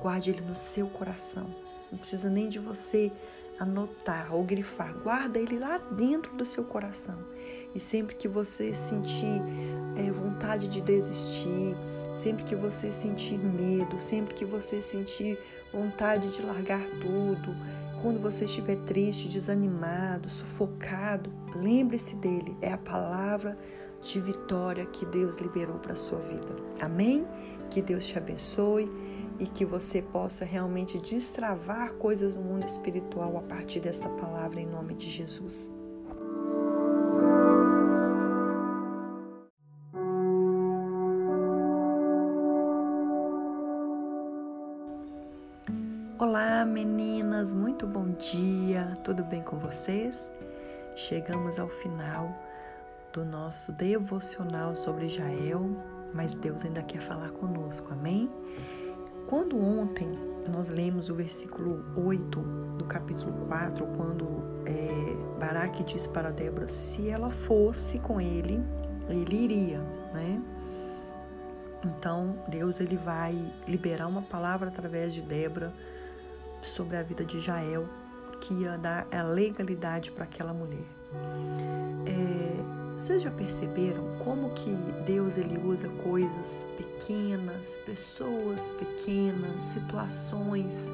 Guarde 0.00 0.30
ele 0.30 0.42
no 0.42 0.54
seu 0.54 0.86
coração. 0.86 1.65
Não 1.90 1.98
precisa 1.98 2.28
nem 2.28 2.48
de 2.48 2.58
você 2.58 3.12
anotar 3.58 4.34
ou 4.34 4.44
grifar. 4.44 4.94
Guarda 5.02 5.38
ele 5.38 5.58
lá 5.58 5.78
dentro 5.78 6.34
do 6.36 6.44
seu 6.44 6.64
coração. 6.64 7.18
E 7.74 7.80
sempre 7.80 8.14
que 8.14 8.28
você 8.28 8.74
sentir 8.74 9.42
é, 9.96 10.10
vontade 10.10 10.68
de 10.68 10.80
desistir, 10.80 11.74
sempre 12.14 12.44
que 12.44 12.54
você 12.54 12.90
sentir 12.92 13.38
medo, 13.38 13.98
sempre 13.98 14.34
que 14.34 14.44
você 14.44 14.80
sentir 14.80 15.38
vontade 15.72 16.30
de 16.30 16.42
largar 16.42 16.82
tudo, 17.00 17.54
quando 18.02 18.20
você 18.20 18.44
estiver 18.44 18.76
triste, 18.80 19.28
desanimado, 19.28 20.28
sufocado, 20.28 21.30
lembre-se 21.54 22.14
dele. 22.16 22.56
É 22.60 22.72
a 22.72 22.78
palavra 22.78 23.58
de 24.02 24.20
vitória 24.20 24.86
que 24.86 25.04
Deus 25.06 25.36
liberou 25.36 25.78
para 25.78 25.94
a 25.94 25.96
sua 25.96 26.18
vida. 26.18 26.56
Amém? 26.80 27.26
Que 27.70 27.82
Deus 27.82 28.06
te 28.06 28.16
abençoe 28.16 28.90
e 29.38 29.46
que 29.46 29.64
você 29.64 30.00
possa 30.00 30.44
realmente 30.44 30.98
destravar 30.98 31.92
coisas 31.94 32.34
no 32.34 32.42
mundo 32.42 32.66
espiritual 32.66 33.36
a 33.36 33.42
partir 33.42 33.80
desta 33.80 34.08
palavra 34.08 34.60
em 34.60 34.66
nome 34.66 34.94
de 34.94 35.10
Jesus. 35.10 35.70
Olá, 46.18 46.64
meninas, 46.64 47.52
muito 47.52 47.86
bom 47.86 48.08
dia, 48.12 48.98
tudo 49.04 49.22
bem 49.22 49.42
com 49.42 49.58
vocês? 49.58 50.30
Chegamos 50.94 51.58
ao 51.58 51.68
final 51.68 52.34
do 53.12 53.22
nosso 53.24 53.70
devocional 53.72 54.74
sobre 54.74 55.08
Jael, 55.08 55.76
mas 56.14 56.34
Deus 56.34 56.64
ainda 56.64 56.82
quer 56.82 57.00
falar 57.00 57.30
conosco, 57.32 57.92
amém? 57.92 58.30
Quando 59.26 59.58
ontem 59.58 60.08
nós 60.48 60.68
lemos 60.68 61.10
o 61.10 61.14
versículo 61.14 61.84
8 61.96 62.40
do 62.78 62.84
capítulo 62.84 63.32
4, 63.48 63.84
quando 63.96 64.26
é, 64.64 65.38
Baraque 65.38 65.82
diz 65.82 66.06
para 66.06 66.30
Débora: 66.30 66.68
se 66.68 67.08
ela 67.08 67.30
fosse 67.30 67.98
com 67.98 68.20
ele, 68.20 68.62
ele 69.08 69.36
iria, 69.36 69.80
né? 70.12 70.40
Então 71.84 72.38
Deus 72.48 72.80
ele 72.80 72.96
vai 72.96 73.52
liberar 73.66 74.06
uma 74.06 74.22
palavra 74.22 74.68
através 74.68 75.12
de 75.12 75.22
Débora 75.22 75.72
sobre 76.62 76.96
a 76.96 77.02
vida 77.02 77.24
de 77.24 77.40
Jael, 77.40 77.88
que 78.40 78.54
ia 78.54 78.78
dar 78.78 79.06
a 79.10 79.22
legalidade 79.22 80.12
para 80.12 80.24
aquela 80.24 80.52
mulher. 80.52 80.86
É, 82.06 82.85
Vocês 82.98 83.20
já 83.20 83.30
perceberam 83.30 84.16
como 84.24 84.50
que 84.54 84.70
Deus 85.04 85.36
ele 85.36 85.58
usa 85.58 85.86
coisas 86.02 86.66
pequenas, 86.78 87.76
pessoas 87.84 88.70
pequenas, 88.70 89.66
situações 89.66 90.90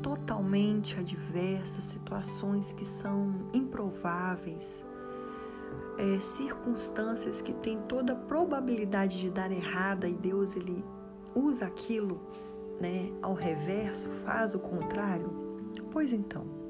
totalmente 0.00 0.96
adversas, 1.00 1.82
situações 1.82 2.72
que 2.72 2.84
são 2.84 3.34
improváveis, 3.52 4.86
é, 5.98 6.20
circunstâncias 6.20 7.42
que 7.42 7.52
têm 7.52 7.80
toda 7.88 8.12
a 8.12 8.16
probabilidade 8.16 9.18
de 9.18 9.28
dar 9.28 9.50
errada 9.50 10.08
e 10.08 10.14
Deus 10.14 10.54
ele 10.54 10.84
usa 11.34 11.66
aquilo, 11.66 12.20
né, 12.80 13.10
ao 13.20 13.34
reverso, 13.34 14.08
faz 14.24 14.54
o 14.54 14.60
contrário? 14.60 15.32
Pois 15.90 16.12
então, 16.12 16.63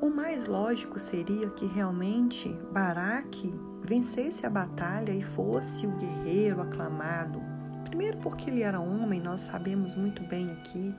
o 0.00 0.08
mais 0.08 0.46
lógico 0.46 0.98
seria 0.98 1.48
que 1.50 1.66
realmente 1.66 2.48
Baraque 2.72 3.52
vencesse 3.82 4.46
a 4.46 4.50
batalha 4.50 5.12
e 5.12 5.22
fosse 5.22 5.86
o 5.86 5.90
guerreiro 5.96 6.60
aclamado. 6.60 7.42
Primeiro 7.84 8.18
porque 8.18 8.50
ele 8.50 8.62
era 8.62 8.80
homem, 8.80 9.20
nós 9.20 9.40
sabemos 9.40 9.94
muito 9.94 10.22
bem 10.22 10.50
aqui, 10.52 10.94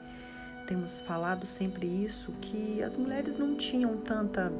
temos 0.67 1.01
falado 1.01 1.45
sempre 1.45 1.87
isso, 1.87 2.31
que 2.33 2.83
as 2.83 2.97
mulheres 2.97 3.37
não 3.37 3.55
tinham 3.55 3.97
tanta 3.97 4.51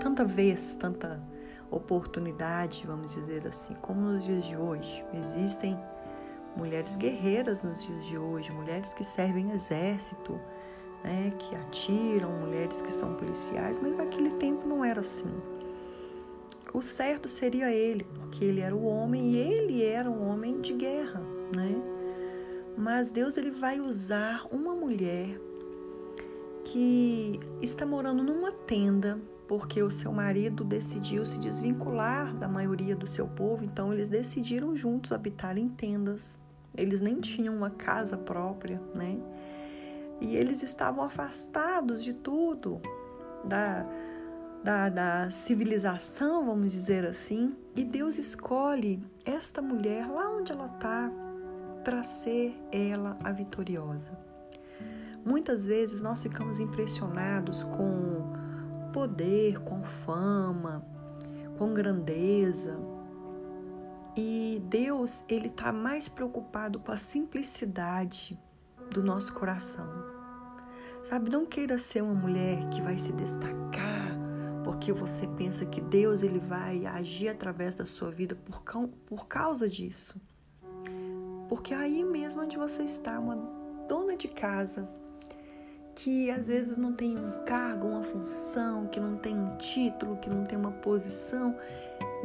tanta 0.00 0.24
vez, 0.24 0.76
tanta 0.78 1.20
oportunidade, 1.70 2.84
vamos 2.86 3.14
dizer 3.14 3.46
assim, 3.46 3.74
como 3.74 4.00
nos 4.00 4.24
dias 4.24 4.44
de 4.44 4.56
hoje. 4.56 5.04
Existem 5.22 5.78
mulheres 6.56 6.96
guerreiras 6.96 7.62
nos 7.62 7.82
dias 7.82 8.04
de 8.06 8.18
hoje, 8.18 8.52
mulheres 8.52 8.94
que 8.94 9.04
servem 9.04 9.50
exército, 9.52 10.40
né, 11.04 11.32
que 11.38 11.54
atiram, 11.54 12.32
mulheres 12.32 12.80
que 12.82 12.92
são 12.92 13.14
policiais, 13.14 13.78
mas 13.80 13.96
naquele 13.96 14.30
tempo 14.30 14.66
não 14.66 14.84
era 14.84 15.00
assim. 15.00 15.30
O 16.72 16.82
certo 16.82 17.28
seria 17.28 17.70
ele, 17.70 18.04
porque 18.14 18.44
ele 18.44 18.60
era 18.60 18.74
o 18.74 18.84
homem 18.84 19.32
e 19.32 19.36
ele 19.36 19.84
era 19.84 20.10
um 20.10 20.28
homem 20.28 20.60
de 20.60 20.72
guerra, 20.72 21.22
né? 21.54 21.76
Mas 22.76 23.12
Deus 23.12 23.36
ele 23.36 23.50
vai 23.50 23.78
usar 23.78 24.44
uma 24.50 24.74
mulher 24.74 25.38
que 26.64 27.38
está 27.62 27.86
morando 27.86 28.24
numa 28.24 28.50
tenda 28.50 29.20
porque 29.46 29.82
o 29.82 29.90
seu 29.90 30.12
marido 30.12 30.64
decidiu 30.64 31.24
se 31.24 31.38
desvincular 31.38 32.34
da 32.34 32.48
maioria 32.48 32.96
do 32.96 33.06
seu 33.06 33.26
povo, 33.26 33.64
então 33.64 33.92
eles 33.92 34.08
decidiram 34.08 34.74
juntos 34.74 35.12
habitar 35.12 35.58
em 35.58 35.68
tendas. 35.68 36.40
Eles 36.74 37.00
nem 37.00 37.20
tinham 37.20 37.54
uma 37.54 37.70
casa 37.70 38.16
própria, 38.16 38.80
né? 38.94 39.18
E 40.24 40.36
eles 40.36 40.62
estavam 40.62 41.04
afastados 41.04 42.02
de 42.02 42.14
tudo, 42.14 42.80
da, 43.44 43.86
da, 44.64 44.88
da 44.88 45.30
civilização, 45.30 46.46
vamos 46.46 46.72
dizer 46.72 47.04
assim. 47.04 47.54
E 47.76 47.84
Deus 47.84 48.16
escolhe 48.16 49.04
esta 49.22 49.60
mulher 49.60 50.08
lá 50.08 50.30
onde 50.30 50.50
ela 50.50 50.64
está 50.64 51.12
para 51.84 52.02
ser 52.02 52.58
ela 52.72 53.18
a 53.22 53.32
vitoriosa. 53.32 54.18
Muitas 55.22 55.66
vezes 55.66 56.00
nós 56.00 56.22
ficamos 56.22 56.58
impressionados 56.58 57.62
com 57.62 58.32
poder, 58.94 59.60
com 59.60 59.82
fama, 59.84 60.82
com 61.58 61.74
grandeza. 61.74 62.78
E 64.16 64.62
Deus, 64.70 65.22
ele 65.28 65.48
está 65.48 65.70
mais 65.70 66.08
preocupado 66.08 66.80
com 66.80 66.92
a 66.92 66.96
simplicidade 66.96 68.40
do 68.90 69.02
nosso 69.02 69.34
coração. 69.34 70.13
Sabe, 71.04 71.30
não 71.30 71.44
queira 71.44 71.78
ser 71.78 72.02
uma 72.02 72.14
mulher 72.14 72.68
que 72.70 72.80
vai 72.80 72.98
se 72.98 73.12
destacar 73.12 74.04
porque 74.64 74.92
você 74.92 75.26
pensa 75.26 75.66
que 75.66 75.80
Deus 75.80 76.22
ele 76.22 76.38
vai 76.38 76.86
agir 76.86 77.28
através 77.28 77.74
da 77.74 77.84
sua 77.84 78.10
vida 78.10 78.34
por, 78.34 78.62
por 79.06 79.28
causa 79.28 79.68
disso. 79.68 80.16
Porque 81.48 81.74
aí 81.74 82.02
mesmo 82.02 82.42
onde 82.42 82.56
você 82.56 82.82
está, 82.82 83.20
uma 83.20 83.36
dona 83.86 84.16
de 84.16 84.26
casa, 84.26 84.88
que 85.94 86.30
às 86.30 86.48
vezes 86.48 86.78
não 86.78 86.92
tem 86.94 87.16
um 87.16 87.44
cargo, 87.44 87.86
uma 87.86 88.02
função, 88.02 88.86
que 88.86 88.98
não 88.98 89.16
tem 89.16 89.38
um 89.38 89.56
título, 89.58 90.16
que 90.16 90.30
não 90.30 90.44
tem 90.46 90.58
uma 90.58 90.72
posição, 90.72 91.54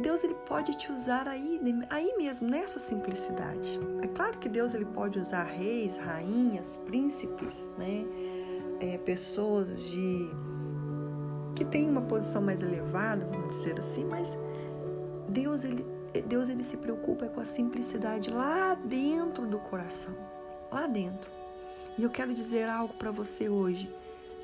Deus 0.00 0.24
ele 0.24 0.34
pode 0.46 0.76
te 0.78 0.90
usar 0.90 1.28
aí, 1.28 1.60
aí 1.90 2.14
mesmo, 2.16 2.48
nessa 2.48 2.78
simplicidade. 2.78 3.78
É 4.02 4.06
claro 4.08 4.38
que 4.38 4.48
Deus 4.48 4.74
ele 4.74 4.86
pode 4.86 5.18
usar 5.18 5.44
reis, 5.44 5.96
rainhas, 5.98 6.78
príncipes, 6.78 7.70
né? 7.76 8.04
É, 8.80 8.98
pessoas 8.98 9.88
de 9.90 10.30
que 11.54 11.64
têm 11.64 11.88
uma 11.88 12.02
posição 12.02 12.40
mais 12.40 12.62
elevada, 12.62 13.26
vamos 13.30 13.56
dizer 13.56 13.78
assim, 13.78 14.04
mas 14.04 14.28
Deus 15.28 15.64
ele 15.64 15.84
Deus 16.26 16.48
ele 16.48 16.64
se 16.64 16.76
preocupa 16.76 17.26
com 17.26 17.40
a 17.40 17.44
simplicidade 17.44 18.30
lá 18.30 18.74
dentro 18.74 19.46
do 19.46 19.58
coração, 19.58 20.14
lá 20.72 20.86
dentro. 20.86 21.30
E 21.96 22.02
eu 22.02 22.10
quero 22.10 22.34
dizer 22.34 22.68
algo 22.68 22.94
para 22.94 23.10
você 23.10 23.48
hoje. 23.48 23.88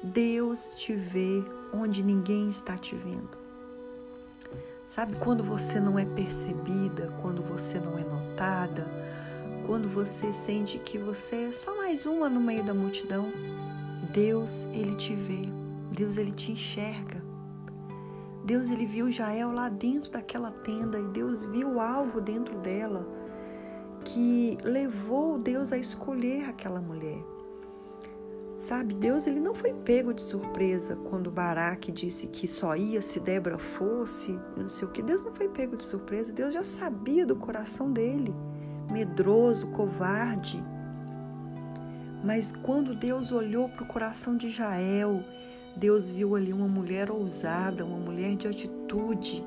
Deus 0.02 0.74
te 0.74 0.94
vê 0.94 1.42
onde 1.72 2.02
ninguém 2.02 2.48
está 2.48 2.76
te 2.76 2.94
vendo. 2.94 3.36
Sabe 4.86 5.16
quando 5.16 5.42
você 5.42 5.80
não 5.80 5.98
é 5.98 6.04
percebida, 6.04 7.12
quando 7.20 7.42
você 7.42 7.80
não 7.80 7.98
é 7.98 8.04
notada, 8.04 8.86
quando 9.66 9.88
você 9.88 10.32
sente 10.32 10.78
que 10.78 10.96
você 10.96 11.48
é 11.48 11.52
só 11.52 11.76
mais 11.76 12.06
uma 12.06 12.28
no 12.28 12.40
meio 12.40 12.62
da 12.62 12.72
multidão? 12.72 13.32
Deus, 14.12 14.66
ele 14.72 14.94
te 14.94 15.14
vê. 15.14 15.42
Deus, 15.92 16.16
ele 16.16 16.32
te 16.32 16.52
enxerga. 16.52 17.22
Deus, 18.44 18.70
ele 18.70 18.86
viu 18.86 19.10
Jael 19.10 19.52
lá 19.52 19.68
dentro 19.68 20.10
daquela 20.10 20.50
tenda 20.50 20.98
e 20.98 21.08
Deus 21.08 21.44
viu 21.44 21.80
algo 21.80 22.20
dentro 22.20 22.56
dela 22.58 23.06
que 24.04 24.56
levou 24.62 25.38
Deus 25.38 25.72
a 25.72 25.78
escolher 25.78 26.48
aquela 26.48 26.80
mulher. 26.80 27.18
Sabe, 28.58 28.94
Deus 28.94 29.26
ele 29.26 29.38
não 29.38 29.54
foi 29.54 29.74
pego 29.74 30.14
de 30.14 30.22
surpresa 30.22 30.96
quando 31.10 31.30
Baraque 31.30 31.92
disse 31.92 32.26
que 32.28 32.48
só 32.48 32.74
ia 32.74 33.02
se 33.02 33.20
Débora 33.20 33.58
fosse, 33.58 34.38
não 34.56 34.68
sei 34.68 34.88
o 34.88 34.90
que. 34.90 35.02
Deus 35.02 35.22
não 35.22 35.32
foi 35.32 35.48
pego 35.48 35.76
de 35.76 35.84
surpresa, 35.84 36.32
Deus 36.32 36.54
já 36.54 36.62
sabia 36.62 37.26
do 37.26 37.36
coração 37.36 37.92
dele, 37.92 38.34
medroso, 38.90 39.66
covarde. 39.68 40.62
Mas 42.24 42.52
quando 42.62 42.94
Deus 42.94 43.30
olhou 43.32 43.68
para 43.68 43.84
o 43.84 43.86
coração 43.86 44.36
de 44.36 44.48
Jael, 44.48 45.22
Deus 45.76 46.08
viu 46.08 46.34
ali 46.34 46.52
uma 46.52 46.66
mulher 46.66 47.10
ousada, 47.10 47.84
uma 47.84 47.98
mulher 47.98 48.34
de 48.36 48.48
atitude, 48.48 49.44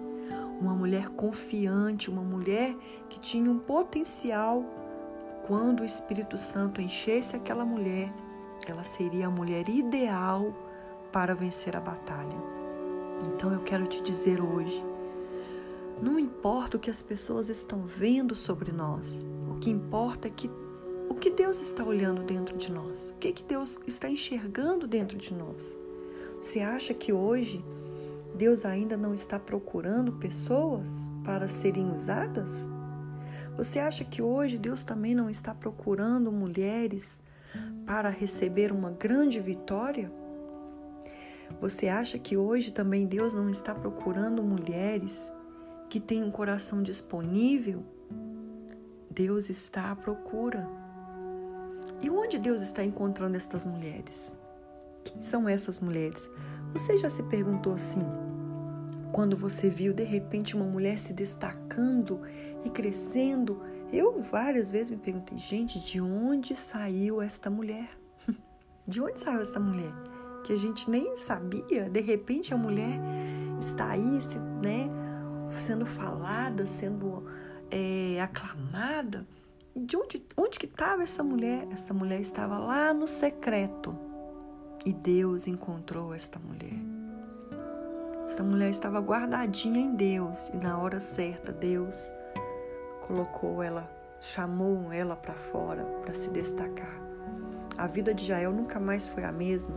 uma 0.62 0.74
mulher 0.74 1.10
confiante, 1.10 2.10
uma 2.10 2.22
mulher 2.22 2.76
que 3.10 3.20
tinha 3.20 3.50
um 3.50 3.60
potencial. 3.60 4.64
Quando 5.48 5.82
o 5.82 5.86
Espírito 5.86 6.38
Santo 6.38 6.82
enchesse 6.82 7.36
aquela 7.36 7.66
mulher, 7.66 8.14
ela 8.68 8.84
seria 8.84 9.28
a 9.28 9.32
mulher 9.32 9.68
ideal 9.68 10.54
para 11.12 11.34
vencer 11.34 11.76
a 11.76 11.80
batalha. 11.80 12.38
Então 13.34 13.52
eu 13.52 13.62
quero 13.62 13.88
te 13.88 14.02
dizer 14.04 14.40
hoje: 14.40 14.84
não 16.02 16.20
importa 16.20 16.78
o 16.78 16.80
que 16.80 16.90
as 16.90 17.02
pessoas 17.02 17.50
estão 17.50 17.82
vendo 17.84 18.36
sobre 18.36 18.72
nós, 18.72 19.26
o 19.50 19.56
que 19.56 19.70
importa 19.70 20.28
é 20.28 20.32
que 20.32 20.50
o 21.10 21.16
que 21.16 21.32
Deus 21.32 21.60
está 21.60 21.84
olhando 21.84 22.24
dentro 22.24 22.56
de 22.58 22.72
nós, 22.72 23.10
o 23.10 23.16
que, 23.16 23.34
que 23.34 23.44
Deus 23.44 23.80
está 23.88 24.08
enxergando 24.08 24.88
dentro 24.88 25.18
de 25.18 25.34
nós. 25.34 25.76
Você 26.40 26.60
acha 26.60 26.94
que 26.94 27.12
hoje 27.12 27.66
Deus 28.36 28.64
ainda 28.64 28.96
não 28.96 29.14
está 29.14 29.40
procurando 29.40 30.14
pessoas 30.14 31.10
para 31.26 31.48
serem 31.48 31.92
usadas? 31.92 32.70
Você 33.58 33.80
acha 33.80 34.06
que 34.06 34.22
hoje 34.22 34.58
Deus 34.58 34.84
também 34.84 35.14
não 35.14 35.30
está 35.30 35.54
procurando 35.54 36.32
mulheres 36.32 37.22
para 37.86 38.10
receber 38.10 38.72
uma 38.72 38.92
grande 38.92 39.40
vitória? 39.40 40.12
Você 41.60 41.88
acha 41.88 42.18
que 42.18 42.38
hoje 42.38 42.72
também 42.72 43.06
Deus 43.06 43.34
não 43.34 43.50
está 43.50 43.74
procurando 43.74 44.44
mulheres 44.44 45.32
que 45.90 46.00
têm 46.00 46.24
um 46.24 46.32
coração 46.32 46.82
disponível? 46.82 47.84
Deus 49.10 49.50
está 49.50 49.92
à 49.92 49.96
procura. 49.96 50.70
E 52.02 52.10
onde 52.10 52.38
Deus 52.38 52.62
está 52.62 52.84
encontrando 52.84 53.38
estas 53.38 53.66
mulheres? 53.66 54.36
Quem 55.04 55.22
são 55.22 55.48
essas 55.48 55.80
mulheres? 55.80 56.30
Você 56.74 56.98
já 56.98 57.10
se 57.10 57.24
perguntou 57.24 57.74
assim? 57.74 58.06
Quando 59.12 59.36
você 59.36 59.70
viu 59.70 59.94
de 59.94 60.04
repente 60.04 60.56
uma 60.56 60.66
mulher 60.66 61.00
se 61.00 61.14
destacando 61.14 62.22
e 62.64 62.70
crescendo 62.70 63.62
eu 63.92 64.22
várias 64.22 64.70
vezes 64.70 64.90
me 64.90 64.98
perguntei, 64.98 65.38
gente, 65.38 65.80
de 65.80 66.00
onde 66.00 66.56
saiu 66.56 67.22
esta 67.22 67.50
mulher? 67.50 67.90
De 68.88 69.02
onde 69.02 69.20
saiu 69.20 69.42
essa 69.42 69.60
mulher? 69.60 69.92
Que 70.44 70.54
a 70.54 70.56
gente 70.56 70.90
nem 70.90 71.18
sabia. 71.18 71.90
De 71.90 72.00
repente 72.00 72.54
a 72.54 72.58
mulher 72.58 73.00
está 73.60 73.92
aí, 73.92 74.20
né, 74.62 74.90
sendo 75.52 75.86
falada, 75.86 76.66
sendo 76.66 77.24
é, 77.70 78.22
aclamada. 78.22 79.28
E 79.76 79.82
de 79.82 79.96
onde, 79.96 80.26
onde 80.36 80.58
que 80.58 80.66
estava 80.66 81.04
essa 81.04 81.24
mulher? 81.24 81.68
Essa 81.72 81.94
mulher 81.94 82.20
estava 82.20 82.58
lá 82.58 82.94
no 82.94 83.08
secreto. 83.08 83.96
E 84.86 84.94
Deus 84.94 85.48
encontrou 85.48 86.14
esta 86.14 86.40
mulher. 86.40 86.80
Esta 88.26 88.44
mulher 88.44 88.70
estava 88.70 89.00
guardadinha 89.00 89.80
em 89.80 89.96
Deus 89.96 90.50
e 90.50 90.58
na 90.58 90.78
hora 90.78 91.00
certa 91.00 91.52
Deus 91.52 92.14
colocou 93.08 93.62
ela, 93.62 93.90
chamou 94.22 94.92
ela 94.94 95.16
para 95.16 95.34
fora 95.34 95.84
para 96.04 96.14
se 96.14 96.30
destacar. 96.30 97.02
A 97.78 97.88
vida 97.88 98.14
de 98.14 98.26
Jael 98.26 98.52
nunca 98.52 98.80
mais 98.80 99.08
foi 99.08 99.24
a 99.24 99.32
mesma. 99.32 99.76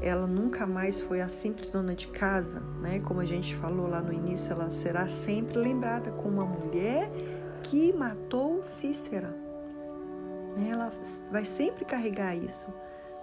Ela 0.00 0.26
nunca 0.26 0.66
mais 0.66 1.02
foi 1.02 1.20
a 1.20 1.28
simples 1.28 1.70
dona 1.70 1.94
de 1.94 2.08
casa, 2.08 2.60
né? 2.80 3.00
Como 3.00 3.20
a 3.20 3.26
gente 3.26 3.54
falou 3.56 3.86
lá 3.86 4.00
no 4.00 4.12
início, 4.12 4.52
ela 4.52 4.70
será 4.70 5.08
sempre 5.08 5.58
lembrada 5.58 6.10
como 6.12 6.40
uma 6.40 6.46
mulher 6.46 7.10
que 7.70 7.92
matou 7.92 8.64
Cícera. 8.64 9.32
Ela 10.68 10.90
vai 11.30 11.44
sempre 11.44 11.84
carregar 11.84 12.34
isso. 12.36 12.66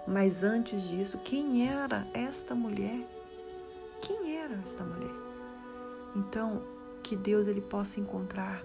Mas 0.06 0.42
antes 0.42 0.88
disso, 0.88 1.18
quem 1.18 1.68
era 1.68 2.08
esta 2.14 2.54
mulher? 2.54 3.06
Quem 4.00 4.38
era 4.38 4.54
esta 4.64 4.82
mulher? 4.82 5.14
Então, 6.16 6.62
que 7.02 7.14
Deus 7.14 7.46
ele 7.46 7.60
possa 7.60 8.00
encontrar. 8.00 8.62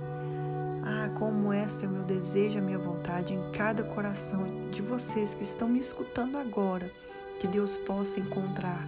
Ah, 0.86 1.14
como 1.20 1.52
esta 1.52 1.86
é 1.86 1.90
o 1.90 1.92
meu 1.92 2.04
desejo, 2.04 2.60
a 2.60 2.62
minha 2.62 2.80
vontade 2.80 3.34
em 3.34 3.52
cada 3.52 3.84
coração 3.84 4.70
de 4.72 4.82
vocês 4.82 5.34
que 5.34 5.44
estão 5.44 5.68
me 5.68 5.80
escutando 5.80 6.38
agora. 6.38 6.90
Que 7.42 7.48
Deus 7.48 7.76
possa 7.76 8.22
encontrar 8.22 8.88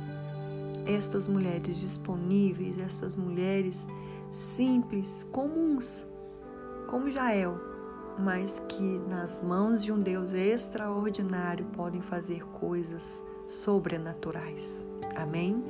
estas 0.88 1.28
mulheres 1.28 1.76
disponíveis, 1.76 2.80
estas 2.80 3.18
mulheres 3.18 3.86
simples, 4.32 5.28
comuns, 5.30 6.08
como 6.96 7.12
Jael, 7.12 7.60
mas 8.18 8.60
que 8.70 8.82
nas 9.10 9.42
mãos 9.42 9.84
de 9.84 9.92
um 9.92 10.00
Deus 10.00 10.32
extraordinário 10.32 11.66
podem 11.76 12.02
fazer 12.02 12.42
coisas 12.46 13.22
sobrenaturais. 13.46 14.88
Amém? 15.14 15.62